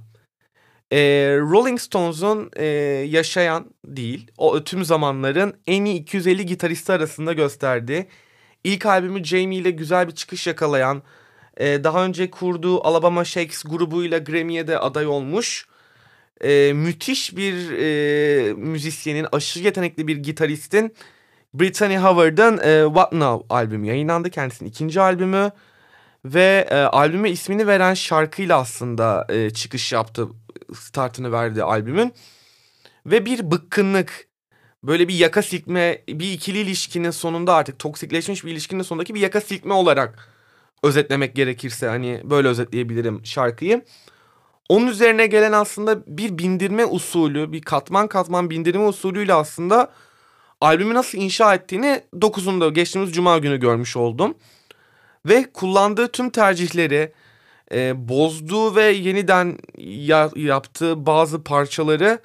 Ee, 0.92 1.38
Rolling 1.40 1.80
Stones'un 1.80 2.52
e, 2.56 2.66
yaşayan 3.10 3.72
değil, 3.86 4.32
o 4.38 4.64
tüm 4.64 4.86
zamanların 4.86 5.62
en 5.68 5.86
iyi 5.86 6.00
250 6.00 6.46
gitaristi 6.46 6.92
arasında 6.92 7.34
gösterdiği, 7.34 8.08
ilk 8.64 8.86
albümü 8.86 9.24
Jamie 9.24 9.58
ile 9.58 9.72
güzel 9.72 10.08
bir 10.08 10.16
çıkış 10.16 10.48
yakalayan, 10.48 11.04
e, 11.58 11.84
daha 11.84 12.06
önce 12.06 12.32
kurduğu 12.32 12.88
Alabama 12.88 13.26
Shakes 13.26 13.64
grubuyla 13.64 14.18
Grammy'ye 14.18 14.68
de 14.68 14.80
aday 14.80 15.08
olmuş, 15.08 15.68
e, 16.44 16.74
müthiş 16.74 17.36
bir 17.36 17.72
e, 17.72 18.54
müzisyenin, 18.54 19.28
aşırı 19.32 19.64
yetenekli 19.64 20.08
bir 20.08 20.18
gitaristin 20.18 20.96
Brittany 21.54 21.98
Howard'ın 21.98 22.58
e, 22.58 22.86
What 22.88 23.14
Now 23.14 23.56
albümü 23.56 23.88
yayınlandı. 23.88 24.30
Kendisinin 24.30 24.70
ikinci 24.70 25.02
albümü 25.02 25.52
ve 26.26 26.68
e, 26.70 26.76
albüme 26.76 27.30
ismini 27.30 27.68
veren 27.68 27.94
şarkıyla 27.94 28.60
aslında 28.60 29.28
e, 29.30 29.50
çıkış 29.50 29.92
yaptı. 29.92 30.28
Startını 30.74 31.32
verdi 31.32 31.64
albümün. 31.64 32.14
Ve 33.06 33.26
bir 33.26 33.52
bıkkınlık, 33.52 34.28
böyle 34.84 35.08
bir 35.08 35.14
yaka 35.14 35.42
silkme, 35.42 36.02
bir 36.08 36.34
ikili 36.34 36.58
ilişkinin 36.58 37.12
sonunda 37.12 37.56
artık 37.56 37.80
toksikleşmiş 37.80 38.46
bir 38.46 38.52
ilişkinin 38.52 38.84
sonundaki 38.84 39.16
bir 39.16 39.20
yaka 39.20 39.42
silkme 39.42 39.74
olarak 39.74 40.30
özetlemek 40.84 41.36
gerekirse 41.36 41.88
hani 41.88 42.22
böyle 42.24 42.48
özetleyebilirim 42.48 43.26
şarkıyı. 43.26 43.86
Onun 44.72 44.88
üzerine 44.88 45.28
gelen 45.28 45.52
aslında 45.52 46.04
bir 46.08 46.38
bindirme 46.38 46.86
usulü, 46.86 47.52
bir 47.52 47.62
katman 47.62 48.08
katman 48.08 48.50
bindirme 48.50 48.86
usulüyle 48.86 49.34
aslında 49.34 49.92
albümü 50.62 50.94
nasıl 50.94 51.18
inşa 51.18 51.56
ettiğini 51.56 52.02
9'unda 52.14 52.74
geçtiğimiz 52.74 53.14
cuma 53.14 53.38
günü 53.38 53.60
görmüş 53.60 53.98
oldum. 53.98 54.38
Ve 55.26 55.46
kullandığı 55.54 56.08
tüm 56.08 56.30
tercihleri, 56.30 57.12
e, 57.72 58.10
bozduğu 58.10 58.76
ve 58.76 58.84
yeniden 58.84 59.58
ya, 59.78 60.30
yaptığı 60.36 61.06
bazı 61.06 61.44
parçaları 61.44 62.20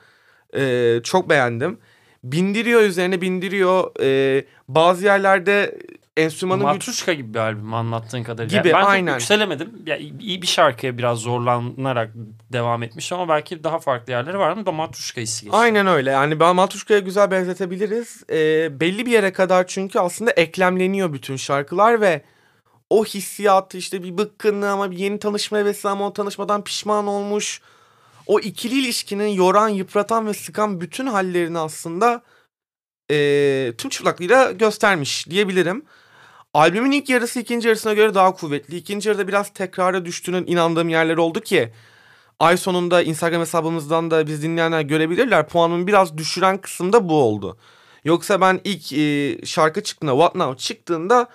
e, 0.57 0.95
çok 1.05 1.31
beğendim. 1.31 1.79
Bindiriyor 2.25 2.81
üzerine 2.81 3.21
bindiriyor. 3.21 3.91
E, 4.03 4.45
bazı 4.69 5.05
yerlerde 5.05 5.79
enstrümanın 6.17 6.63
Matruşka 6.63 7.13
gibi 7.13 7.35
bir 7.35 7.39
albüm 7.39 7.75
anlattığın 7.75 8.23
kadarıyla. 8.23 8.63
Gibi, 8.63 8.73
ben 8.73 8.83
aynen. 8.83 9.13
yükselemedim. 9.13 9.83
Ya, 9.87 9.97
iyi 9.97 10.43
bir 10.43 10.47
şarkıya 10.47 10.99
biraz 10.99 11.19
zorlanarak 11.19 12.11
devam 12.53 12.83
etmiş 12.83 13.13
ama 13.13 13.29
belki 13.29 13.65
daha 13.65 13.79
farklı 13.79 14.13
yerleri 14.13 14.39
var 14.39 14.51
ama 14.51 14.67
da 14.67 14.73
Matruşka 14.73 15.21
hissi 15.21 15.45
geçti. 15.45 15.57
Aynen 15.57 15.87
öyle. 15.87 16.11
Yani 16.11 16.41
ben 16.41 16.57
Matruşka'ya 16.57 17.01
güzel 17.01 17.31
benzetebiliriz. 17.31 18.23
Ee, 18.31 18.81
belli 18.81 19.07
bir 19.07 19.11
yere 19.11 19.33
kadar 19.33 19.67
çünkü 19.67 19.99
aslında 19.99 20.31
eklemleniyor 20.31 21.13
bütün 21.13 21.37
şarkılar 21.37 22.01
ve 22.01 22.23
o 22.91 23.05
hissiyatı 23.05 23.79
işte 23.79 24.03
bir 24.03 24.19
bıkkınlığı 24.19 24.71
ama 24.71 24.91
bir 24.91 24.99
yeni 24.99 25.19
tanışma 25.19 25.59
hevesi 25.59 25.89
ama 25.89 26.07
o 26.07 26.13
tanışmadan 26.13 26.65
pişman 26.65 27.07
olmuş. 27.07 27.61
O 28.27 28.41
ikili 28.41 28.81
ilişkinin 28.81 29.29
yoran, 29.29 29.69
yıpratan 29.69 30.27
ve 30.27 30.35
sıkan 30.35 30.81
bütün 30.81 31.07
hallerini 31.07 31.59
aslında 31.59 32.23
e, 33.11 33.73
tüm 33.79 33.91
çıplaklığıyla 33.91 34.53
göstermiş 34.53 35.31
diyebilirim. 35.31 35.85
Albümün 36.57 36.93
ilk 36.93 37.09
yarısı 37.09 37.41
ikinci 37.41 37.69
yarısına 37.69 37.95
göre 37.95 38.15
daha 38.15 38.35
kuvvetli. 38.35 38.77
İkinci 38.77 39.09
yarıda 39.09 39.29
biraz 39.29 39.49
tekrara 39.49 40.05
düştüğünün 40.05 40.47
inandığım 40.47 40.89
yerler 40.89 41.17
oldu 41.17 41.41
ki 41.41 41.73
ay 42.39 42.57
sonunda 42.57 43.03
Instagram 43.03 43.41
hesabımızdan 43.41 44.11
da 44.11 44.27
biz 44.27 44.43
dinleyenler 44.43 44.81
görebilirler. 44.81 45.49
Puanımı 45.49 45.87
biraz 45.87 46.19
düşüren 46.19 46.59
kısımda 46.59 47.09
bu 47.09 47.15
oldu. 47.15 47.59
Yoksa 48.05 48.41
ben 48.41 48.61
ilk 48.65 48.93
e, 48.93 49.39
şarkı 49.47 49.83
çıktığında 49.83 50.13
What 50.13 50.35
Now 50.35 50.57
çıktığında 50.57 51.29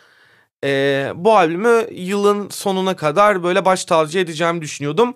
e, 0.64 1.12
bu 1.16 1.38
albümü 1.38 1.88
yılın 1.92 2.50
sonuna 2.50 2.96
kadar 2.96 3.44
böyle 3.44 3.66
baş 3.66 3.86
tacı 3.86 4.20
edeceğimi 4.20 4.62
düşünüyordum. 4.62 5.14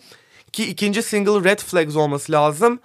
Ki 0.51 0.65
ikinci 0.65 1.03
single 1.03 1.49
Red 1.49 1.59
Flags 1.59 1.95
olması 1.95 2.31
lazım. 2.31 2.79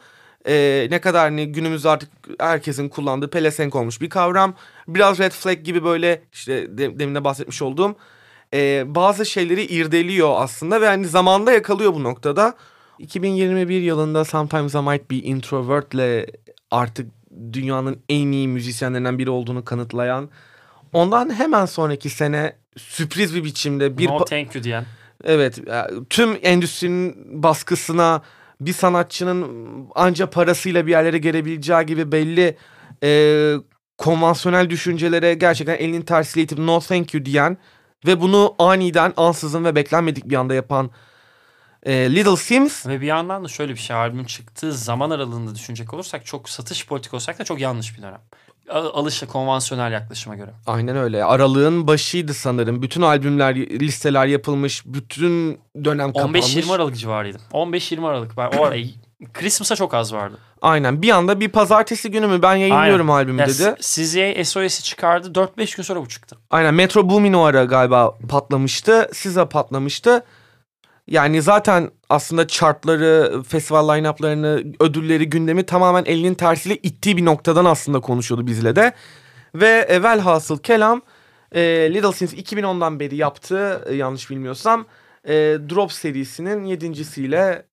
E, 0.48 0.86
ne 0.90 1.00
kadar 1.00 1.22
hani 1.22 1.52
günümüzde 1.52 1.88
artık 1.88 2.10
herkesin 2.38 2.88
kullandığı 2.88 3.30
pelesenk 3.30 3.74
olmuş 3.74 4.00
bir 4.00 4.10
kavram. 4.10 4.54
Biraz 4.88 5.18
Red 5.18 5.32
Flag 5.32 5.64
gibi 5.64 5.84
böyle 5.84 6.22
işte 6.32 6.78
de, 6.78 6.98
demin 6.98 7.14
de 7.14 7.24
bahsetmiş 7.24 7.62
olduğum 7.62 7.96
e, 8.54 8.82
bazı 8.94 9.26
şeyleri 9.26 9.64
irdeliyor 9.64 10.34
aslında 10.36 10.80
ve 10.80 10.86
hani 10.86 11.06
zamanda 11.06 11.52
yakalıyor 11.52 11.94
bu 11.94 12.02
noktada. 12.02 12.54
2021 12.98 13.80
yılında 13.80 14.24
Sometimes 14.24 14.74
I 14.74 14.78
Might 14.78 15.10
Be 15.10 15.16
Introvert'le 15.16 16.30
artık 16.70 17.10
dünyanın 17.52 18.00
en 18.08 18.32
iyi 18.32 18.48
müzisyenlerinden 18.48 19.18
biri 19.18 19.30
olduğunu 19.30 19.64
kanıtlayan 19.64 20.30
ondan 20.92 21.34
hemen 21.34 21.66
sonraki 21.66 22.10
sene 22.10 22.56
sürpriz 22.76 23.34
bir 23.34 23.44
biçimde 23.44 23.98
bir 23.98 24.08
no 24.08 24.24
thank 24.24 24.54
you 24.54 24.64
diyen. 24.64 24.84
Evet 25.24 25.58
tüm 26.10 26.38
endüstrinin 26.42 27.16
baskısına 27.42 28.22
bir 28.60 28.72
sanatçının 28.72 29.70
anca 29.94 30.30
parasıyla 30.30 30.86
bir 30.86 30.90
yerlere 30.90 31.18
gelebileceği 31.18 31.86
gibi 31.86 32.12
belli 32.12 32.56
e, 33.02 33.54
konvansiyonel 33.98 34.70
düşüncelere 34.70 35.34
gerçekten 35.34 35.76
elinin 35.76 36.02
tersiyle 36.02 36.44
itip 36.44 36.58
no 36.58 36.80
thank 36.80 37.14
you 37.14 37.24
diyen 37.24 37.58
ve 38.06 38.20
bunu 38.20 38.54
aniden 38.58 39.12
ansızın 39.16 39.64
ve 39.64 39.74
beklenmedik 39.74 40.30
bir 40.30 40.36
anda 40.36 40.54
yapan 40.54 40.90
e, 41.82 42.14
Little 42.14 42.36
Sims. 42.36 42.86
Ve 42.86 43.00
bir 43.00 43.06
yandan 43.06 43.44
da 43.44 43.48
şöyle 43.48 43.72
bir 43.72 43.78
şey 43.78 43.96
albüm 43.96 44.24
çıktığı 44.24 44.72
zaman 44.72 45.10
aralığında 45.10 45.54
düşünecek 45.54 45.94
olursak 45.94 46.26
çok 46.26 46.48
satış 46.48 46.86
politik 46.86 47.14
olsak 47.14 47.38
da 47.38 47.44
çok 47.44 47.60
yanlış 47.60 47.96
bir 47.96 48.02
dönem. 48.02 48.20
Alışa 48.70 49.26
konvansiyonel 49.26 49.92
yaklaşıma 49.92 50.36
göre. 50.36 50.50
Aynen 50.66 50.96
öyle. 50.96 51.24
Aralığın 51.24 51.86
başıydı 51.86 52.34
sanırım. 52.34 52.82
Bütün 52.82 53.02
albümler, 53.02 53.56
listeler 53.56 54.26
yapılmış. 54.26 54.82
Bütün 54.86 55.60
dönem 55.84 56.12
kapanmış. 56.12 56.56
15-20 56.56 56.72
Aralık 56.74 56.96
civarıydı. 56.96 57.38
15-20 57.52 58.06
Aralık. 58.06 58.36
Ben 58.36 58.50
o 58.58 58.64
arayı 58.64 58.90
Christmas'a 59.32 59.76
çok 59.76 59.94
az 59.94 60.12
vardı. 60.12 60.38
Aynen. 60.62 61.02
Bir 61.02 61.10
anda 61.10 61.40
bir 61.40 61.48
pazartesi 61.48 62.10
günü 62.10 62.26
mü 62.26 62.42
ben 62.42 62.54
yayınlıyorum 62.56 63.10
Aynen. 63.10 63.24
albümü 63.24 63.40
ya, 63.40 63.46
dedi. 63.48 63.74
Sizye 63.80 64.44
SOS'i 64.44 64.82
çıkardı. 64.82 65.28
4-5 65.28 65.76
gün 65.76 65.82
sonra 65.82 66.00
bu 66.00 66.08
çıktı. 66.08 66.36
Aynen. 66.50 66.74
Metro 66.74 67.10
Boomin 67.10 67.32
o 67.32 67.42
ara 67.42 67.64
galiba 67.64 68.18
patlamıştı. 68.28 69.08
Size 69.12 69.44
patlamıştı. 69.44 70.24
Yani 71.10 71.42
zaten 71.42 71.90
aslında 72.08 72.46
chartları, 72.46 73.42
festival 73.42 73.88
line-up'larını, 73.88 74.74
ödülleri, 74.80 75.30
gündemi 75.30 75.66
tamamen 75.66 76.04
elinin 76.04 76.34
tersiyle 76.34 76.76
ittiği 76.76 77.16
bir 77.16 77.24
noktadan 77.24 77.64
aslında 77.64 78.00
konuşuyordu 78.00 78.46
bizle 78.46 78.76
de. 78.76 78.92
Ve 79.54 79.86
evvel 79.88 80.20
hasıl 80.20 80.58
kelam 80.58 81.02
e, 81.52 81.60
Little 81.94 82.12
Sims 82.12 82.34
2010'dan 82.34 83.00
beri 83.00 83.16
yaptığı 83.16 83.84
e, 83.86 83.94
yanlış 83.94 84.30
bilmiyorsam 84.30 84.86
e, 85.24 85.32
Drop 85.70 85.92
serisinin 85.92 86.64
yedincisiyle 86.64 87.66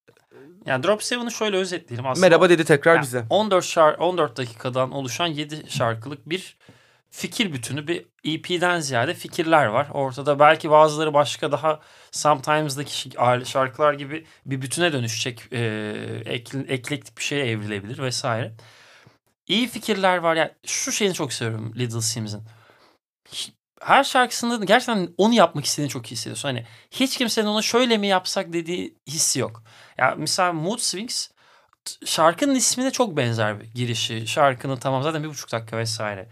yani 0.66 0.84
Drop 0.84 1.02
7'ı 1.02 1.32
şöyle 1.32 1.58
özetleyelim 1.58 2.06
aslında. 2.06 2.28
Merhaba 2.28 2.50
dedi 2.50 2.66
tekrar 2.66 2.96
yani 2.96 3.04
bize. 3.04 3.24
14 3.30 3.66
şar 3.66 3.94
14 3.94 4.38
dakikadan 4.38 4.92
oluşan 4.92 5.28
7 5.28 5.64
şarkılık 5.68 6.30
bir 6.30 6.58
fikir 7.10 7.54
bütünü 7.54 7.88
bir 7.88 8.06
EP'den 8.34 8.80
ziyade 8.80 9.14
fikirler 9.14 9.66
var. 9.66 9.88
Ortada 9.94 10.40
belki 10.40 10.70
bazıları 10.70 11.14
başka 11.14 11.52
daha 11.52 11.80
Sometimes'daki 12.12 13.10
şarkılar 13.46 13.94
gibi 13.94 14.26
bir 14.46 14.62
bütüne 14.62 14.94
dönüşecek 14.94 15.54
e, 15.54 15.60
ek, 16.26 16.58
eklektik 16.68 17.18
bir 17.18 17.24
şeye 17.24 17.46
evrilebilir 17.46 18.00
vesaire. 18.00 18.54
İyi 19.48 19.68
fikirler 19.68 20.18
var. 20.18 20.36
Yani 20.36 20.52
şu 20.66 20.92
şeyini 20.92 21.14
çok 21.14 21.34
seviyorum 21.34 21.74
Little 21.76 22.02
Sims'in. 22.02 22.44
Her 23.82 24.04
şarkısında 24.04 24.66
gerçekten 24.66 25.10
onu 25.18 25.34
yapmak 25.34 25.66
istediğini 25.66 25.90
çok 25.90 26.08
hissediyorsun. 26.08 26.50
Hani 26.50 26.66
hiç 26.92 27.18
kimsenin 27.18 27.48
ona 27.48 27.62
şöyle 27.62 27.98
mi 27.98 28.08
yapsak 28.08 28.54
dediği 28.54 28.98
hissi 29.08 29.40
yok. 29.40 29.64
Ya 29.98 30.06
yani 30.06 30.20
mesela 30.20 30.54
Mood 30.54 30.80
Swings 30.80 31.30
şarkının 32.06 32.56
ismine 32.56 32.92
çok 32.92 33.18
benzer 33.18 33.60
bir 33.60 33.66
girişi. 33.66 34.28
Şarkının 34.28 34.76
tamam 34.76 35.04
zaten 35.04 35.24
bir 35.24 35.30
buçuk 35.30 35.52
dakika 35.52 35.78
vesaire. 35.78 36.30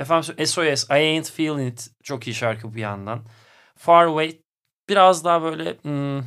Efendim 0.00 0.46
SOS, 0.46 0.90
I 0.90 0.92
Ain't 0.92 1.30
Feeling 1.30 1.72
It 1.72 1.90
çok 2.02 2.26
iyi 2.26 2.34
şarkı 2.34 2.74
bir 2.74 2.80
yandan. 2.80 3.24
Far 3.76 4.06
Away 4.06 4.40
biraz 4.88 5.24
daha 5.24 5.42
böyle 5.42 5.76
hmm, 5.82 6.20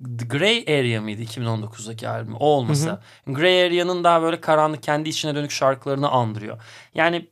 Grey 0.00 0.64
Area 0.68 1.00
mıydı 1.00 1.22
2019'daki 1.22 2.08
albüm? 2.08 2.34
O 2.34 2.44
olmasa. 2.44 2.90
Hı 2.90 3.30
hı. 3.30 3.34
Grey 3.34 3.64
Area'nın 3.64 4.04
daha 4.04 4.22
böyle 4.22 4.40
karanlık 4.40 4.82
kendi 4.82 5.08
içine 5.08 5.34
dönük 5.34 5.50
şarkılarını 5.50 6.08
andırıyor. 6.08 6.62
Yani 6.94 7.30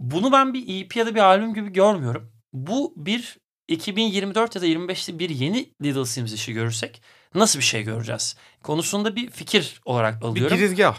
bunu 0.00 0.32
ben 0.32 0.54
bir 0.54 0.84
EP 0.84 0.96
ya 0.96 1.06
da 1.06 1.14
bir 1.14 1.20
albüm 1.20 1.54
gibi 1.54 1.72
görmüyorum. 1.72 2.32
Bu 2.52 2.94
bir 2.96 3.38
2024 3.68 4.54
ya 4.54 4.62
da 4.62 4.66
25'te 4.66 5.18
bir 5.18 5.30
yeni 5.30 5.74
Little 5.82 6.04
Sims 6.04 6.32
işi 6.32 6.52
görürsek 6.52 7.02
nasıl 7.34 7.58
bir 7.58 7.64
şey 7.64 7.82
göreceğiz? 7.82 8.36
Konusunda 8.62 9.16
bir 9.16 9.30
fikir 9.30 9.80
olarak 9.84 10.24
alıyorum. 10.24 10.56
Bir 10.56 10.62
girizgah. 10.62 10.96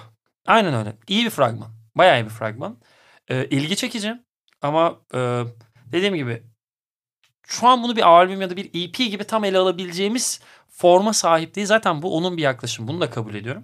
Aynen 0.48 0.74
öyle. 0.74 0.98
İyi 1.08 1.26
bir 1.26 1.30
fragman. 1.30 1.70
Bayağı 1.96 2.22
iyi 2.22 2.26
bir 2.26 2.30
fragman. 2.30 2.78
Ee, 3.34 3.48
ilgi 3.50 3.76
çekici 3.76 4.15
ama 4.62 5.00
e, 5.13 5.43
dediğim 5.91 6.15
gibi 6.15 6.43
şu 7.48 7.67
an 7.67 7.84
bunu 7.84 7.96
bir 7.96 8.08
albüm 8.08 8.41
ya 8.41 8.50
da 8.50 8.58
bir 8.58 8.65
EP 8.65 8.98
gibi 8.98 9.24
tam 9.24 9.43
ele 9.43 9.58
alabileceğimiz 9.58 10.41
forma 10.69 11.13
sahip 11.13 11.56
değil. 11.56 11.67
Zaten 11.67 12.02
bu 12.02 12.17
onun 12.17 12.38
bir 12.38 12.41
yaklaşım. 12.41 12.88
Bunu 12.88 13.02
da 13.02 13.10
kabul 13.10 13.36
ediyorum. 13.36 13.63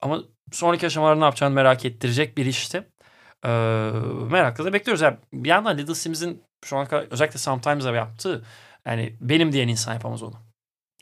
Ama 0.00 0.20
sonraki 0.52 0.86
aşamalarda 0.86 1.18
ne 1.18 1.24
yapacağını 1.24 1.54
merak 1.54 1.84
ettirecek 1.84 2.38
bir 2.38 2.46
işti. 2.46 2.88
Ee, 3.44 3.48
merakla 4.30 4.64
da 4.64 4.72
bekliyoruz. 4.72 5.00
Yani 5.00 5.16
bir 5.32 5.48
yandan 5.48 5.78
Little 5.78 5.94
Sims'in 5.94 6.42
şu 6.64 6.76
an 6.76 6.86
kadar 6.86 7.06
özellikle 7.10 7.38
Sometimes'a 7.38 7.92
yaptığı 7.92 8.44
yani 8.86 9.16
benim 9.20 9.52
diyen 9.52 9.68
insan 9.68 9.94
yapamaz 9.94 10.22
onu. 10.22 10.34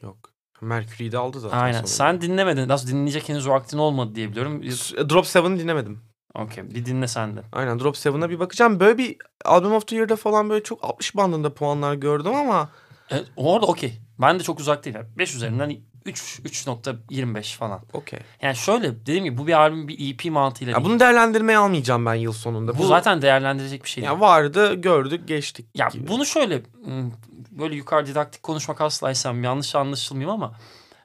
Yok. 0.03 0.31
Mercury'yi 0.61 1.13
de 1.13 1.19
aldı 1.19 1.41
zaten. 1.41 1.59
Aynen. 1.59 1.73
Sonunda. 1.73 1.89
Sen 1.89 2.21
dinlemedin. 2.21 2.69
Nasıl 2.69 2.89
dinleyecek 2.89 3.29
henüz 3.29 3.49
vaktin 3.49 3.79
olmadı 3.79 4.15
diye 4.15 4.31
biliyorum. 4.31 4.63
Drop 5.11 5.25
7'ı 5.25 5.59
dinlemedim. 5.59 6.10
Okey. 6.35 6.71
Bir 6.71 6.87
dinle 6.87 7.09
sen 7.09 7.37
de. 7.37 7.41
Aynen 7.53 7.81
Drop 7.81 7.97
7'a 7.97 8.31
bir 8.31 8.39
bakacağım. 8.39 8.81
Böyle 8.81 8.99
bir 8.99 9.17
Album 9.45 9.73
of 9.73 9.87
the 9.87 9.97
Year'da 9.97 10.17
falan 10.17 10.51
böyle 10.51 10.65
çok 10.65 10.85
60 10.85 11.17
bandında 11.17 11.55
puanlar 11.55 11.95
gördüm 11.95 12.35
ama. 12.35 12.69
Evet, 13.11 13.27
orada 13.37 13.67
okey. 13.67 14.01
Ben 14.19 14.39
de 14.39 14.43
çok 14.43 14.61
uzak 14.61 14.85
değilim. 14.85 15.07
5 15.19 15.35
üzerinden 15.35 15.77
3 16.07 16.41
3.25 16.45 17.57
falan. 17.57 17.81
Okey. 17.93 18.19
Yani 18.43 18.57
şöyle 18.57 19.01
dediğim 19.01 19.25
gibi 19.25 19.39
bu 19.39 19.47
bir 19.47 19.53
albüm 19.53 19.89
bir 19.89 20.15
EP 20.15 20.25
mantığıyla 20.33 20.71
Ya 20.71 20.77
değil. 20.77 20.89
bunu 20.91 21.01
değerlendirmeye 21.01 21.59
almayacağım 21.59 22.07
ben 22.07 22.15
yıl 22.15 22.33
sonunda. 22.33 22.79
bu 22.79 22.87
zaten 22.87 23.23
değerlendirecek 23.23 23.85
bir 23.85 23.89
şey 23.89 24.03
değil. 24.03 24.13
ya 24.13 24.21
vardı, 24.21 24.75
gördük, 24.75 25.29
geçtik 25.29 25.67
Ya 25.75 25.89
gibi. 25.89 26.09
bunu 26.09 26.27
şöyle 26.27 26.63
hmm, 26.85 27.11
böyle 27.51 27.75
yukarı 27.77 28.07
didaktik 28.07 28.43
konuşmak 28.43 28.81
asla 28.81 29.11
istemem. 29.11 29.45
Yanlış 29.45 29.75
anlaşılmayayım 29.75 30.43
ama 30.43 30.55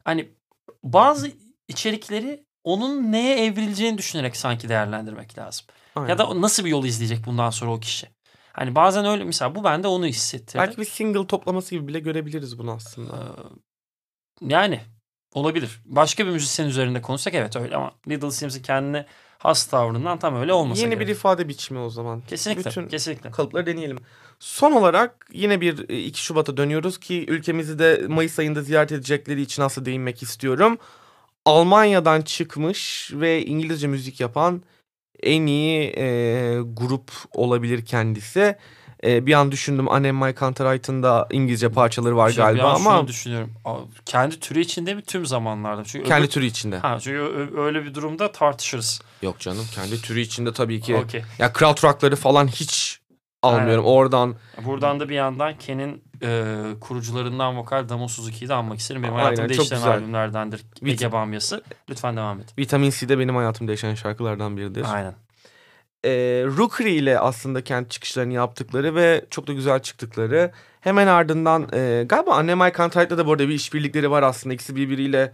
hani 0.03 0.29
bazı 0.83 1.31
içerikleri 1.67 2.45
onun 2.65 3.12
neye 3.12 3.45
evrileceğini 3.45 3.97
düşünerek 3.97 4.38
sanki 4.38 4.69
değerlendirmek 4.69 5.38
lazım. 5.38 5.65
Aynen. 5.95 6.10
Ya 6.10 6.17
da 6.17 6.41
nasıl 6.41 6.65
bir 6.65 6.69
yol 6.69 6.86
izleyecek 6.86 7.25
bundan 7.25 7.49
sonra 7.49 7.71
o 7.71 7.80
kişi. 7.80 8.08
Hani 8.54 8.75
bazen 8.75 9.06
öyle 9.06 9.23
mesela 9.23 9.56
bu 9.56 9.63
bende 9.63 9.88
onu 9.88 10.06
hissettirdi. 10.06 10.58
Belki 10.58 10.78
bir 10.78 10.86
single 10.86 11.28
toplaması 11.28 11.75
gibi 11.75 11.88
bile 11.88 11.99
görebiliriz 11.99 12.60
bunu 12.60 12.71
aslında. 12.71 13.13
Ee, 13.13 14.45
yani 14.47 14.82
olabilir. 15.34 15.82
Başka 15.86 16.25
bir 16.25 16.32
müzisyen 16.32 16.67
üzerinde 16.67 17.01
konuşsak 17.01 17.34
evet 17.34 17.56
öyle 17.56 17.75
ama 17.75 17.91
Little 18.08 18.32
Sims'in 18.32 18.62
kendine 18.62 19.06
has 19.38 19.65
tavrından 19.65 20.19
tam 20.19 20.36
öyle 20.36 20.54
olmasa 20.54 20.82
Yeni 20.82 20.93
gerek. 20.93 21.08
bir 21.08 21.12
ifade 21.12 21.47
biçimi 21.47 21.80
o 21.80 21.89
zaman. 21.89 22.21
Kesinlikle. 22.21 22.69
Bütün 22.69 22.88
Kesinlikle. 22.88 23.32
kalıpları 23.32 23.65
deneyelim. 23.65 23.97
Son 24.39 24.71
olarak 24.71 25.28
yine 25.34 25.62
bir 25.62 25.89
e, 25.89 25.99
2 26.04 26.23
Şubat'a 26.23 26.58
dönüyoruz 26.58 26.99
ki 26.99 27.25
ülkemizi 27.28 27.80
de 27.80 28.06
Mayıs 28.08 28.39
ayında 28.39 28.62
ziyaret 28.62 28.91
edecekleri 28.91 29.41
için 29.41 29.62
aslında 29.62 29.86
değinmek 29.86 30.23
istiyorum. 30.23 30.78
Almanya'dan 31.45 32.21
çıkmış 32.21 33.10
ve 33.13 33.45
İngilizce 33.45 33.88
müzik 33.88 34.19
yapan 34.19 34.63
en 35.23 35.45
iyi 35.45 35.81
e, 35.97 36.05
grup 36.63 37.12
olabilir 37.31 37.86
kendisi. 37.86 38.55
E, 39.03 39.25
bir 39.25 39.34
an 39.34 39.51
düşündüm 39.51 39.89
Annem 39.91 40.15
My 40.15 40.36
Cantarite'ın 40.39 41.03
da 41.03 41.27
İngilizce 41.31 41.69
parçaları 41.69 42.17
var 42.17 42.29
Şey, 42.29 42.38
bir 42.38 42.43
galiba 42.43 42.71
an 42.73 42.77
şunu 42.77 42.89
ama 42.89 43.08
düşünüyorum. 43.08 43.51
Aa, 43.65 43.77
Kendi 44.05 44.39
türü 44.39 44.60
içinde 44.60 44.93
mi 44.93 45.01
tüm 45.01 45.25
zamanlarda? 45.25 45.84
Çünkü 45.84 46.08
kendi 46.08 46.23
öbür- 46.25 46.31
türü 46.31 46.45
içinde. 46.45 46.77
Ha, 46.77 46.97
çünkü 47.01 47.49
öyle 47.58 47.86
bir 47.86 47.93
durumda 47.93 48.31
tartışırız. 48.31 49.01
Yok 49.21 49.39
canım 49.39 49.65
kendi 49.75 50.01
türü 50.01 50.19
içinde 50.19 50.53
tabii 50.53 50.81
ki. 50.81 50.95
Okey. 50.95 51.23
Ya 51.39 51.53
krautrock'ları 51.53 52.15
falan 52.15 52.47
hiç 52.47 52.94
almıyorum. 53.45 53.86
Oradan 53.86 54.36
Buradan 54.65 54.99
da 54.99 55.10
bir 55.10 55.15
yandan 55.15 55.58
Ken'in 55.58 56.03
e, 56.23 56.53
kurucularından 56.81 57.58
vokal 57.58 57.89
Damo 57.89 58.08
Suzuki'yi 58.08 58.49
de 58.49 58.53
anmak 58.53 58.79
isterim. 58.79 59.03
Benim 59.03 59.13
Aynen, 59.15 59.25
hayatımda 59.25 59.47
çok 59.49 59.58
değiştiren 59.58 59.79
güzel. 59.79 59.93
albümlerdendir 59.93 60.65
Vit- 60.81 60.91
Ege 60.91 61.12
Bamyası. 61.12 61.63
Lütfen 61.89 62.17
devam 62.17 62.39
et. 62.39 62.58
Vitamin 62.58 62.89
C'de 62.89 63.19
benim 63.19 63.36
hayatımda 63.36 63.71
yaşayan 63.71 63.95
şarkılardan 63.95 64.58
biridir. 64.58 64.86
Aynen. 64.93 65.13
e, 66.05 66.12
Rookery 66.58 66.97
ile 66.97 67.19
aslında 67.19 67.63
kendi 67.63 67.89
çıkışlarını 67.89 68.34
yaptıkları 68.34 68.95
ve 68.95 69.25
çok 69.29 69.47
da 69.47 69.53
güzel 69.53 69.79
çıktıkları. 69.79 70.51
Hemen 70.81 71.08
ardından 71.08 71.67
e, 71.73 72.03
galiba 72.10 72.34
Annem 72.34 72.58
I 72.60 72.71
Can't 72.77 72.93
Write'la 72.93 73.17
da 73.17 73.27
bu 73.27 73.31
arada 73.31 73.47
bir 73.49 73.53
işbirlikleri 73.53 74.12
var 74.12 74.23
aslında. 74.23 74.53
İkisi 74.53 74.75
birbiriyle 74.75 75.31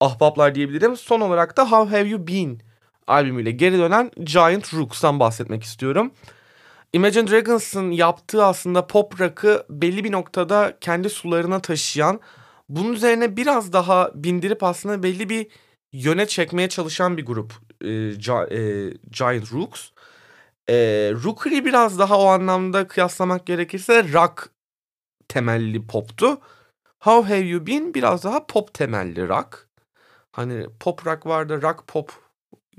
ahbaplar 0.00 0.54
diyebilirim. 0.54 0.96
Son 0.96 1.20
olarak 1.20 1.56
da 1.56 1.70
How 1.70 1.98
Have 1.98 2.08
You 2.08 2.26
Been 2.26 2.60
albümüyle 3.06 3.50
geri 3.50 3.78
dönen 3.78 4.10
Giant 4.24 4.74
Rooks'tan 4.74 5.20
bahsetmek 5.20 5.62
istiyorum. 5.62 6.10
Imagine 6.94 7.30
Dragons'ın 7.30 7.90
yaptığı 7.90 8.44
aslında 8.44 8.86
pop 8.86 9.20
rock'ı 9.20 9.66
belli 9.70 10.04
bir 10.04 10.12
noktada 10.12 10.78
kendi 10.80 11.10
sularına 11.10 11.60
taşıyan, 11.60 12.20
bunun 12.68 12.92
üzerine 12.92 13.36
biraz 13.36 13.72
daha 13.72 14.10
bindirip 14.14 14.62
aslında 14.62 15.02
belli 15.02 15.28
bir 15.28 15.46
yöne 15.92 16.26
çekmeye 16.26 16.68
çalışan 16.68 17.16
bir 17.16 17.26
grup 17.26 17.52
e, 17.80 17.90
e, 17.90 18.90
Giant 19.10 19.52
Rooks. 19.52 19.90
E, 20.68 20.76
Rookery 21.24 21.64
biraz 21.64 21.98
daha 21.98 22.18
o 22.18 22.26
anlamda 22.26 22.88
kıyaslamak 22.88 23.46
gerekirse 23.46 24.12
rock 24.12 24.50
temelli 25.28 25.86
poptu. 25.86 26.40
How 27.00 27.34
Have 27.34 27.46
You 27.46 27.66
Been 27.66 27.94
biraz 27.94 28.24
daha 28.24 28.46
pop 28.46 28.74
temelli 28.74 29.28
rock. 29.28 29.68
Hani 30.32 30.66
pop 30.80 31.06
rock 31.06 31.26
var 31.26 31.48
da 31.48 31.62
rock 31.62 31.86
pop 31.86 32.12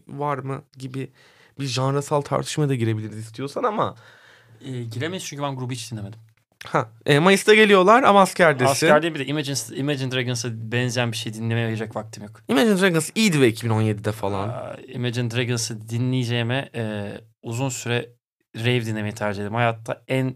var 0.08 0.38
mı 0.38 0.64
gibi 0.78 1.12
bir 1.60 1.66
janrasal 1.66 2.22
tartışmaya 2.22 2.70
da 2.70 2.76
girebiliriz 2.76 3.18
istiyorsan 3.18 3.64
ama 3.64 3.96
E, 4.66 4.84
giremeyiz 4.84 5.26
çünkü 5.26 5.44
ben 5.44 5.56
grubu 5.56 5.72
hiç 5.74 5.92
dinlemedim. 5.92 6.20
ha 6.66 6.90
e, 7.06 7.20
Mayıs'ta 7.20 7.56
geliyorlar 7.56 8.04
ama 8.04 8.22
askerdesin. 8.22 8.72
Asker 8.72 9.02
değil 9.02 9.14
bir 9.14 9.20
de 9.20 9.26
Imagine, 9.26 9.78
Imagine 9.78 10.12
Dragons'a 10.12 10.50
benzeyen 10.72 11.12
bir 11.12 11.18
şey 11.18 11.34
dinlemeye 11.34 11.66
ayıracak 11.66 11.96
vaktim 11.96 12.24
yok. 12.24 12.42
Imagine 12.48 12.82
Dragons 12.82 13.10
iyiydi 13.16 13.42
ve 13.42 13.50
2017'de 13.50 14.12
falan. 14.12 14.50
Aa, 14.50 14.78
Imagine 14.88 15.32
Dragons'ı 15.32 15.90
dinleyeceğime 15.90 16.70
e, 16.76 17.12
uzun 17.44 17.70
süre 17.70 18.10
rave 18.56 18.86
dinlemeyi 18.86 19.14
tercih 19.14 19.42
ederim. 19.42 19.56
Hayatta 19.56 20.04
en 20.08 20.36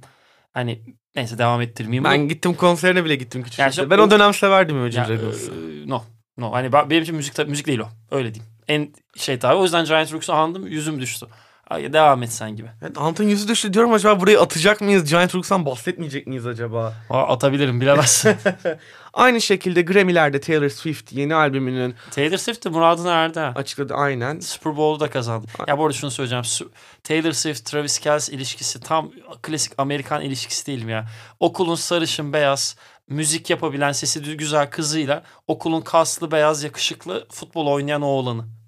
hani 0.53 0.81
neyse 1.15 1.37
devam 1.37 1.61
ettirmeyeyim. 1.61 2.03
Ben 2.03 2.19
bunu. 2.19 2.27
gittim 2.29 2.53
konserine 2.53 3.05
bile 3.05 3.15
gittim 3.15 3.41
küçüklükte. 3.43 3.61
Yani 3.63 3.69
işte 3.69 3.89
ben 3.89 3.97
o- 3.97 4.01
o 4.01 4.11
dönem 4.11 4.33
severdim 4.33 4.75
Imagine 4.77 5.01
Ya, 5.01 5.07
Dragons'ı. 5.07 5.51
e, 5.51 5.89
no. 5.89 6.03
No. 6.37 6.51
Hani 6.53 6.71
benim 6.73 7.03
için 7.03 7.15
müzik, 7.15 7.47
müzik 7.47 7.67
değil 7.67 7.79
o. 7.79 7.87
Öyle 8.11 8.33
diyeyim. 8.33 8.53
En 8.69 8.93
şey 9.15 9.39
tabii. 9.39 9.55
O 9.55 9.63
yüzden 9.63 9.85
Giant 9.85 10.13
Rooks'u 10.13 10.33
andım. 10.33 10.67
Yüzüm 10.67 11.01
düştü. 11.01 11.27
Ay, 11.69 11.93
devam 11.93 12.23
et 12.23 12.31
sen 12.33 12.55
gibi. 12.55 12.67
Evet, 12.81 12.97
Ant'ın 12.97 13.23
yüzü 13.23 13.47
düştü 13.47 13.73
diyorum 13.73 13.93
acaba 13.93 14.19
burayı 14.21 14.41
atacak 14.41 14.81
mıyız? 14.81 15.09
Giant 15.09 15.35
Rooks'tan 15.35 15.65
bahsetmeyecek 15.65 16.27
miyiz 16.27 16.47
acaba? 16.47 16.93
Aa, 17.09 17.33
atabilirim 17.33 17.81
bilemezsin. 17.81 18.35
Aynı 19.13 19.41
şekilde 19.41 19.81
Grammy'lerde 19.81 20.39
Taylor 20.39 20.69
Swift 20.69 21.13
yeni 21.13 21.35
albümünün 21.35 21.95
Taylor 22.11 22.37
Swift 22.37 22.65
de 22.65 22.69
muradına 22.69 23.11
erdi 23.11 23.39
açıkladı 23.39 23.93
aynen. 23.93 24.39
Super 24.39 24.77
Bowl'u 24.77 24.99
da 24.99 25.09
kazandı. 25.09 25.47
Ya 25.67 25.77
bu 25.77 25.83
arada 25.83 25.93
şunu 25.93 26.11
söyleyeceğim. 26.11 26.71
Taylor 27.03 27.31
Swift, 27.31 27.65
Travis 27.65 27.99
Kelce 27.99 28.33
ilişkisi 28.33 28.79
tam 28.79 29.11
klasik 29.41 29.73
Amerikan 29.77 30.21
ilişkisi 30.21 30.67
değil 30.67 30.83
mi 30.83 30.91
ya? 30.91 31.07
Okulun 31.39 31.75
sarışın 31.75 32.33
beyaz, 32.33 32.75
müzik 33.07 33.49
yapabilen, 33.49 33.91
sesi 33.91 34.37
güzel 34.37 34.69
kızıyla 34.69 35.23
okulun 35.47 35.81
kaslı 35.81 36.31
beyaz 36.31 36.63
yakışıklı 36.63 37.27
futbol 37.31 37.67
oynayan 37.67 38.01
oğlanı. 38.01 38.58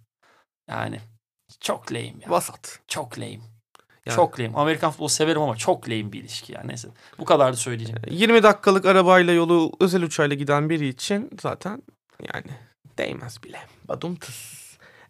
Yani 0.71 0.99
çok 1.59 1.91
lame 1.91 2.05
ya. 2.05 2.29
Vasat. 2.29 2.79
Çok 2.87 3.19
lame. 3.19 3.39
Yani- 4.05 4.15
Çok 4.15 4.39
lame. 4.39 4.51
Amerikan 4.55 4.91
futbolu 4.91 5.09
severim 5.09 5.41
ama 5.41 5.55
çok 5.55 5.89
lame 5.89 6.11
bir 6.11 6.19
ilişki 6.19 6.53
ya. 6.53 6.61
Neyse. 6.65 6.87
Bu 7.19 7.25
kadar 7.25 7.53
da 7.53 7.57
söyleyeceğim. 7.57 8.01
20 8.09 8.43
dakikalık 8.43 8.85
arabayla 8.85 9.33
yolu 9.33 9.71
özel 9.79 10.03
uçağıyla 10.03 10.35
giden 10.35 10.69
biri 10.69 10.87
için 10.87 11.29
zaten 11.41 11.81
yani 12.33 12.45
değmez 12.97 13.43
bile. 13.43 13.59
Badum 13.87 14.15
tıs. 14.15 14.61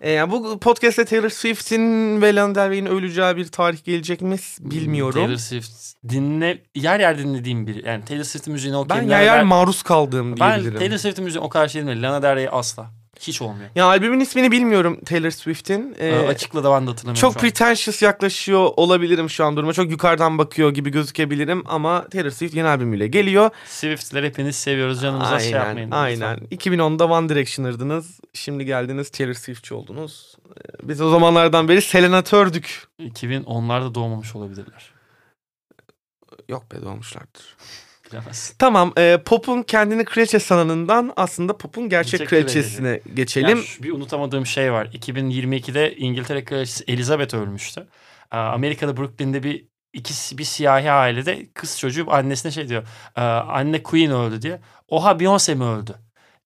E, 0.02 0.12
yani 0.12 0.32
bu 0.32 0.60
podcast'te 0.60 1.06
Taylor 1.06 1.30
Swift'in 1.30 2.21
ve 2.21 2.36
Lana 2.36 2.56
Del 2.56 2.69
Rey'in 2.69 2.86
öleceği 2.86 3.36
bir 3.38 3.47
tarih 3.47 3.84
gelecek 3.84 4.21
mi 4.21 4.36
bilmiyorum. 4.60 5.21
Taylor 5.21 5.38
Swift 5.38 5.71
dinle 6.10 6.63
yer 6.76 7.00
yer 7.00 7.17
dinlediğim 7.17 7.67
biri. 7.67 7.88
Yani 7.88 8.06
Taylor 8.06 8.24
Swift'in 8.24 8.54
müziğine 8.54 8.78
o 8.78 8.89
ben 8.89 8.95
kelimeler 8.95 9.21
yer 9.21 9.36
yer 9.36 9.43
maruz 9.43 9.84
kaldığım 9.84 10.39
Ben 10.39 10.54
diyebilirim. 10.54 10.80
Taylor 10.80 10.97
Swift'in 10.97 11.24
müziğine 11.26 11.45
o 11.45 11.50
kadar 11.50 11.67
şey 11.67 11.82
dinlemedim. 11.82 12.04
Lana 12.04 12.21
Del 12.21 12.36
Rey 12.36 12.47
asla. 12.52 12.91
Hiç 13.21 13.41
olmuyor. 13.41 13.69
Ya 13.75 13.86
albümün 13.86 14.19
ismini 14.19 14.51
bilmiyorum 14.51 14.99
Taylor 15.05 15.29
Swift'in. 15.29 15.95
Ee, 15.99 16.15
açıkla 16.15 16.63
da 16.63 16.71
ben 16.71 16.88
de 16.88 16.89
hatırlamıyorum 16.89 17.31
çok 17.31 17.41
pretentious 17.41 18.01
yaklaşıyor 18.01 18.69
olabilirim 18.77 19.29
şu 19.29 19.45
an 19.45 19.57
duruma. 19.57 19.73
Çok 19.73 19.91
yukarıdan 19.91 20.38
bakıyor 20.38 20.73
gibi 20.73 20.89
gözükebilirim 20.89 21.63
ama 21.65 22.07
Taylor 22.07 22.29
Swift 22.29 22.55
yeni 22.55 22.67
albümüyle 22.67 23.07
geliyor. 23.07 23.49
Swift'ler 23.65 24.23
hepiniz 24.23 24.55
seviyoruz. 24.55 25.01
Canımıza 25.01 25.39
şey 25.39 25.55
aynen, 25.55 25.65
yapmayın. 25.65 25.91
aynen. 25.91 26.38
2010'da 26.38 27.05
One 27.05 27.29
Direction'ırdınız. 27.29 28.19
Şimdi 28.34 28.65
geldiniz 28.65 29.10
Taylor 29.10 29.34
Swift'çi 29.34 29.73
oldunuz. 29.73 30.36
Ee, 30.49 30.88
Biz 30.89 31.01
o 31.01 31.10
zamanlardan 31.10 31.67
beri 31.67 31.81
Selenatördük. 31.81 32.88
Lütfen. 32.99 33.29
2010'larda 33.29 33.95
doğmamış 33.95 34.36
olabilirler. 34.36 34.91
Yok 36.49 36.71
be 36.71 36.81
doğmuşlardır. 36.81 37.57
Bilemezsin. 38.12 38.56
Tamam 38.60 38.93
e, 38.97 39.17
pop'un 39.26 39.63
kendini 39.63 40.06
kraliçe 40.06 40.39
sananından 40.39 41.13
aslında 41.15 41.58
pop'un 41.58 41.89
gerçek 41.89 42.19
Gerçek 42.19 42.30
kraliçesine 42.30 43.02
geçelim. 43.13 43.58
Ya 43.58 43.63
şu 43.63 43.84
bir 43.84 43.91
unutamadığım 43.91 44.45
şey 44.45 44.71
var. 44.74 44.86
2022'de 44.86 45.95
İngiltere 45.95 46.43
Kraliçesi 46.45 46.84
Elizabeth 46.88 47.34
ölmüştü. 47.34 47.88
Amerika'da 48.32 48.97
Brooklyn'de 48.97 49.43
bir 49.43 49.65
ikisi 49.93 50.38
bir 50.38 50.43
siyahi 50.43 50.91
ailede 50.91 51.47
kız 51.54 51.80
çocuğu 51.80 52.06
annesine 52.13 52.52
şey 52.52 52.69
diyor. 52.69 52.84
"Aa, 53.15 53.39
Anne 53.39 53.84
Queen 53.84 54.12
öldü 54.12 54.41
diye. 54.41 54.60
Oha 54.88 55.12
Beyoncé 55.12 55.56
mi 55.56 55.63
öldü? 55.63 55.95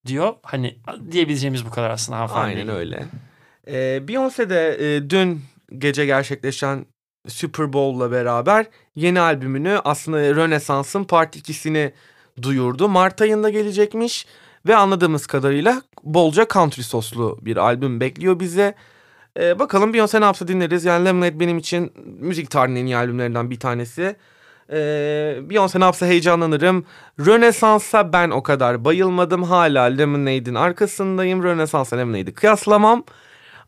Diyor. 0.06 0.34
Hani 0.44 0.78
diyebileceğimiz 1.12 1.66
bu 1.66 1.70
kadar 1.70 1.90
aslında 1.90 2.18
hanımefendi. 2.20 2.46
Aynen 2.46 2.70
öyle. 2.76 3.06
Ee, 3.68 3.74
Beyoncé 4.08 4.50
de 4.50 4.78
e, 4.96 5.10
dün 5.10 5.42
gece 5.78 6.06
gerçekleşen 6.06 6.86
Super 7.28 7.74
Bowl'la 7.74 8.12
beraber 8.12 8.66
yeni 8.96 9.20
albümünü 9.20 9.82
aslında 9.84 10.18
Rönesans'ın 10.18 11.04
Part 11.04 11.36
2'sini 11.36 11.92
duyurdu. 12.42 12.90
Mart 12.90 13.22
ayında 13.22 13.50
gelecekmiş 13.50 14.26
ve 14.68 14.76
anladığımız 14.76 15.28
kadarıyla 15.28 15.82
bolca 16.04 16.48
country 16.54 16.82
soslu 16.82 17.38
bir 17.42 17.58
albüm 17.58 18.00
bekliyor 18.00 18.40
bize. 18.40 18.76
Ee, 19.40 19.60
bakalım 19.60 19.94
Beyoncé 19.94 20.22
ne 20.22 20.26
yapsa 20.26 20.48
dinleriz. 20.48 20.86
Yani 20.86 21.06
Lemonade 21.06 21.40
benim 21.40 21.58
için 21.58 21.94
müzik 22.20 22.50
tarihinin 22.50 22.80
en 22.82 22.86
iyi 22.86 22.98
albümlerinden 22.98 23.50
bir 23.50 23.60
tanesi. 23.60 24.16
Ee, 24.70 24.76
Beyoncé 25.50 25.80
ne 25.80 25.84
yapsa 25.84 26.06
heyecanlanırım. 26.06 26.86
Rönesans'a 27.20 28.14
ben 28.14 28.30
o 28.30 28.44
kadar 28.44 28.86
bayılmadım. 28.86 29.44
Hala 29.44 29.84
Lemonade'in 29.84 30.56
arkasındayım. 30.56 31.44
Rönesans'la 31.44 31.98
Lemonade'i 31.98 32.34
kıyaslamam. 32.34 33.04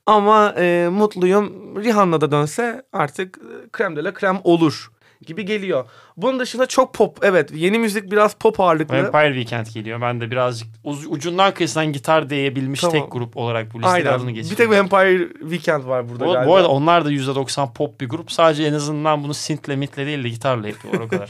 Ama 0.08 0.54
e, 0.58 0.90
mutluyum. 0.92 1.76
Rihanna 1.84 2.22
da 2.22 2.32
dönse 2.32 2.84
artık 2.94 3.38
e, 3.38 3.70
krem 3.72 3.96
de 3.96 4.04
la 4.04 4.14
krem 4.14 4.40
olur 4.44 4.92
gibi 5.26 5.46
geliyor. 5.46 5.86
Bunun 6.18 6.40
dışında 6.40 6.66
çok 6.66 6.94
pop. 6.94 7.18
Evet 7.22 7.52
yeni 7.54 7.80
müzik 7.80 8.12
biraz 8.12 8.34
pop 8.34 8.60
ağırlıklı. 8.60 9.04
Vampire 9.04 9.34
Weekend 9.34 9.66
geliyor. 9.74 10.02
Ben 10.02 10.22
de 10.22 10.32
birazcık 10.32 10.68
ucundan 10.84 11.54
kıyısından 11.54 11.94
gitar 11.94 12.30
diyebilmiş 12.30 12.82
Tamam. 12.82 13.00
tek 13.00 13.12
grup 13.12 13.38
olarak 13.38 13.74
bu 13.74 13.82
listede 13.82 14.10
adını 14.12 14.28
Aynen. 14.28 14.50
Bir 14.50 14.56
tek 14.56 14.70
Vampire 14.70 15.30
Weekend 15.40 15.86
var 15.86 16.10
burada 16.10 16.26
bu, 16.26 16.34
galiba. 16.34 16.50
bu 16.50 16.56
arada 16.56 16.68
onlar 16.70 17.06
da 17.06 17.12
%90 17.12 17.74
pop 17.74 18.02
bir 18.02 18.10
grup. 18.10 18.32
Sadece 18.32 18.64
en 18.64 18.74
azından 18.74 19.24
bunu 19.24 19.34
synth'le 19.34 19.78
mitle 19.78 20.06
değil 20.06 20.24
de 20.24 20.30
gitarla 20.30 20.68
yapıyorlar 20.68 21.02
o 21.02 21.08
kadar. 21.08 21.30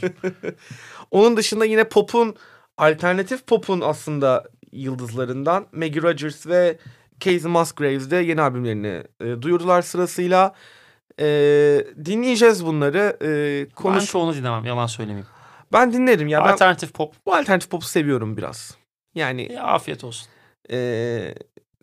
Onun 1.10 1.36
dışında 1.36 1.64
yine 1.64 1.84
pop'un 1.84 2.36
alternatif 2.78 3.46
pop'un 3.46 3.80
aslında 3.80 4.44
yıldızlarından 4.72 5.66
Maggie 5.72 6.02
Rogers 6.02 6.46
ve 6.46 6.78
Casey 7.20 7.50
Musgraves 7.50 8.10
de 8.10 8.16
yeni 8.16 8.40
albümlerini 8.40 9.02
e, 9.20 9.42
duyurdular 9.42 9.82
sırasıyla. 9.82 10.54
E, 11.20 11.24
dinleyeceğiz 12.04 12.66
bunları. 12.66 13.16
E, 13.22 13.28
Ben 13.66 13.74
konuş 13.74 14.06
çoğunu 14.06 14.34
dinlemem 14.34 14.64
yalan 14.64 14.86
söylemeyeyim. 14.86 15.26
ben 15.72 15.92
dinlerim 15.92 16.28
ya. 16.28 16.44
Ben 16.44 16.52
Alternatif 16.52 16.94
pop. 16.94 17.14
bu 17.26 17.34
alternatif 17.34 17.70
pop'u 17.70 17.86
seviyorum 17.86 18.36
biraz. 18.36 18.76
Yani 19.14 19.52
Ya, 19.52 19.62
afiyet 19.62 20.04
olsun. 20.04 20.28
e, 20.72 21.34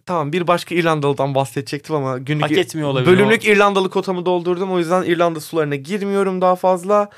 tamam 0.05 0.33
bir 0.33 0.47
başka 0.47 0.75
İrlandalı'dan 0.75 1.35
bahsedecektim 1.35 1.95
ama 1.95 2.17
günlük 2.17 2.43
Hak 2.43 2.51
etmiyor 2.51 2.89
olabilir. 2.89 3.07
bölümlük 3.11 3.45
İrlandalı 3.45 3.89
kotamı 3.89 4.25
doldurdum. 4.25 4.71
O 4.71 4.79
yüzden 4.79 5.03
İrlanda 5.03 5.39
sularına 5.39 5.75
girmiyorum 5.75 6.41
daha 6.41 6.55
fazla. 6.55 7.09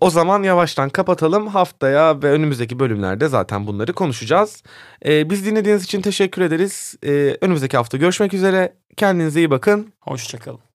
O 0.00 0.10
zaman 0.10 0.42
yavaştan 0.42 0.88
kapatalım. 0.88 1.46
Haftaya 1.46 2.22
ve 2.22 2.30
önümüzdeki 2.30 2.78
bölümlerde 2.78 3.28
zaten 3.28 3.66
bunları 3.66 3.92
konuşacağız. 3.92 4.62
Ee, 5.06 5.30
biz 5.30 5.46
dinlediğiniz 5.46 5.84
için 5.84 6.02
teşekkür 6.02 6.42
ederiz. 6.42 6.94
Ee, 7.04 7.36
önümüzdeki 7.40 7.76
hafta 7.76 7.96
görüşmek 7.98 8.34
üzere. 8.34 8.76
Kendinize 8.96 9.40
iyi 9.40 9.50
bakın. 9.50 9.92
Hoşçakalın. 10.00 10.73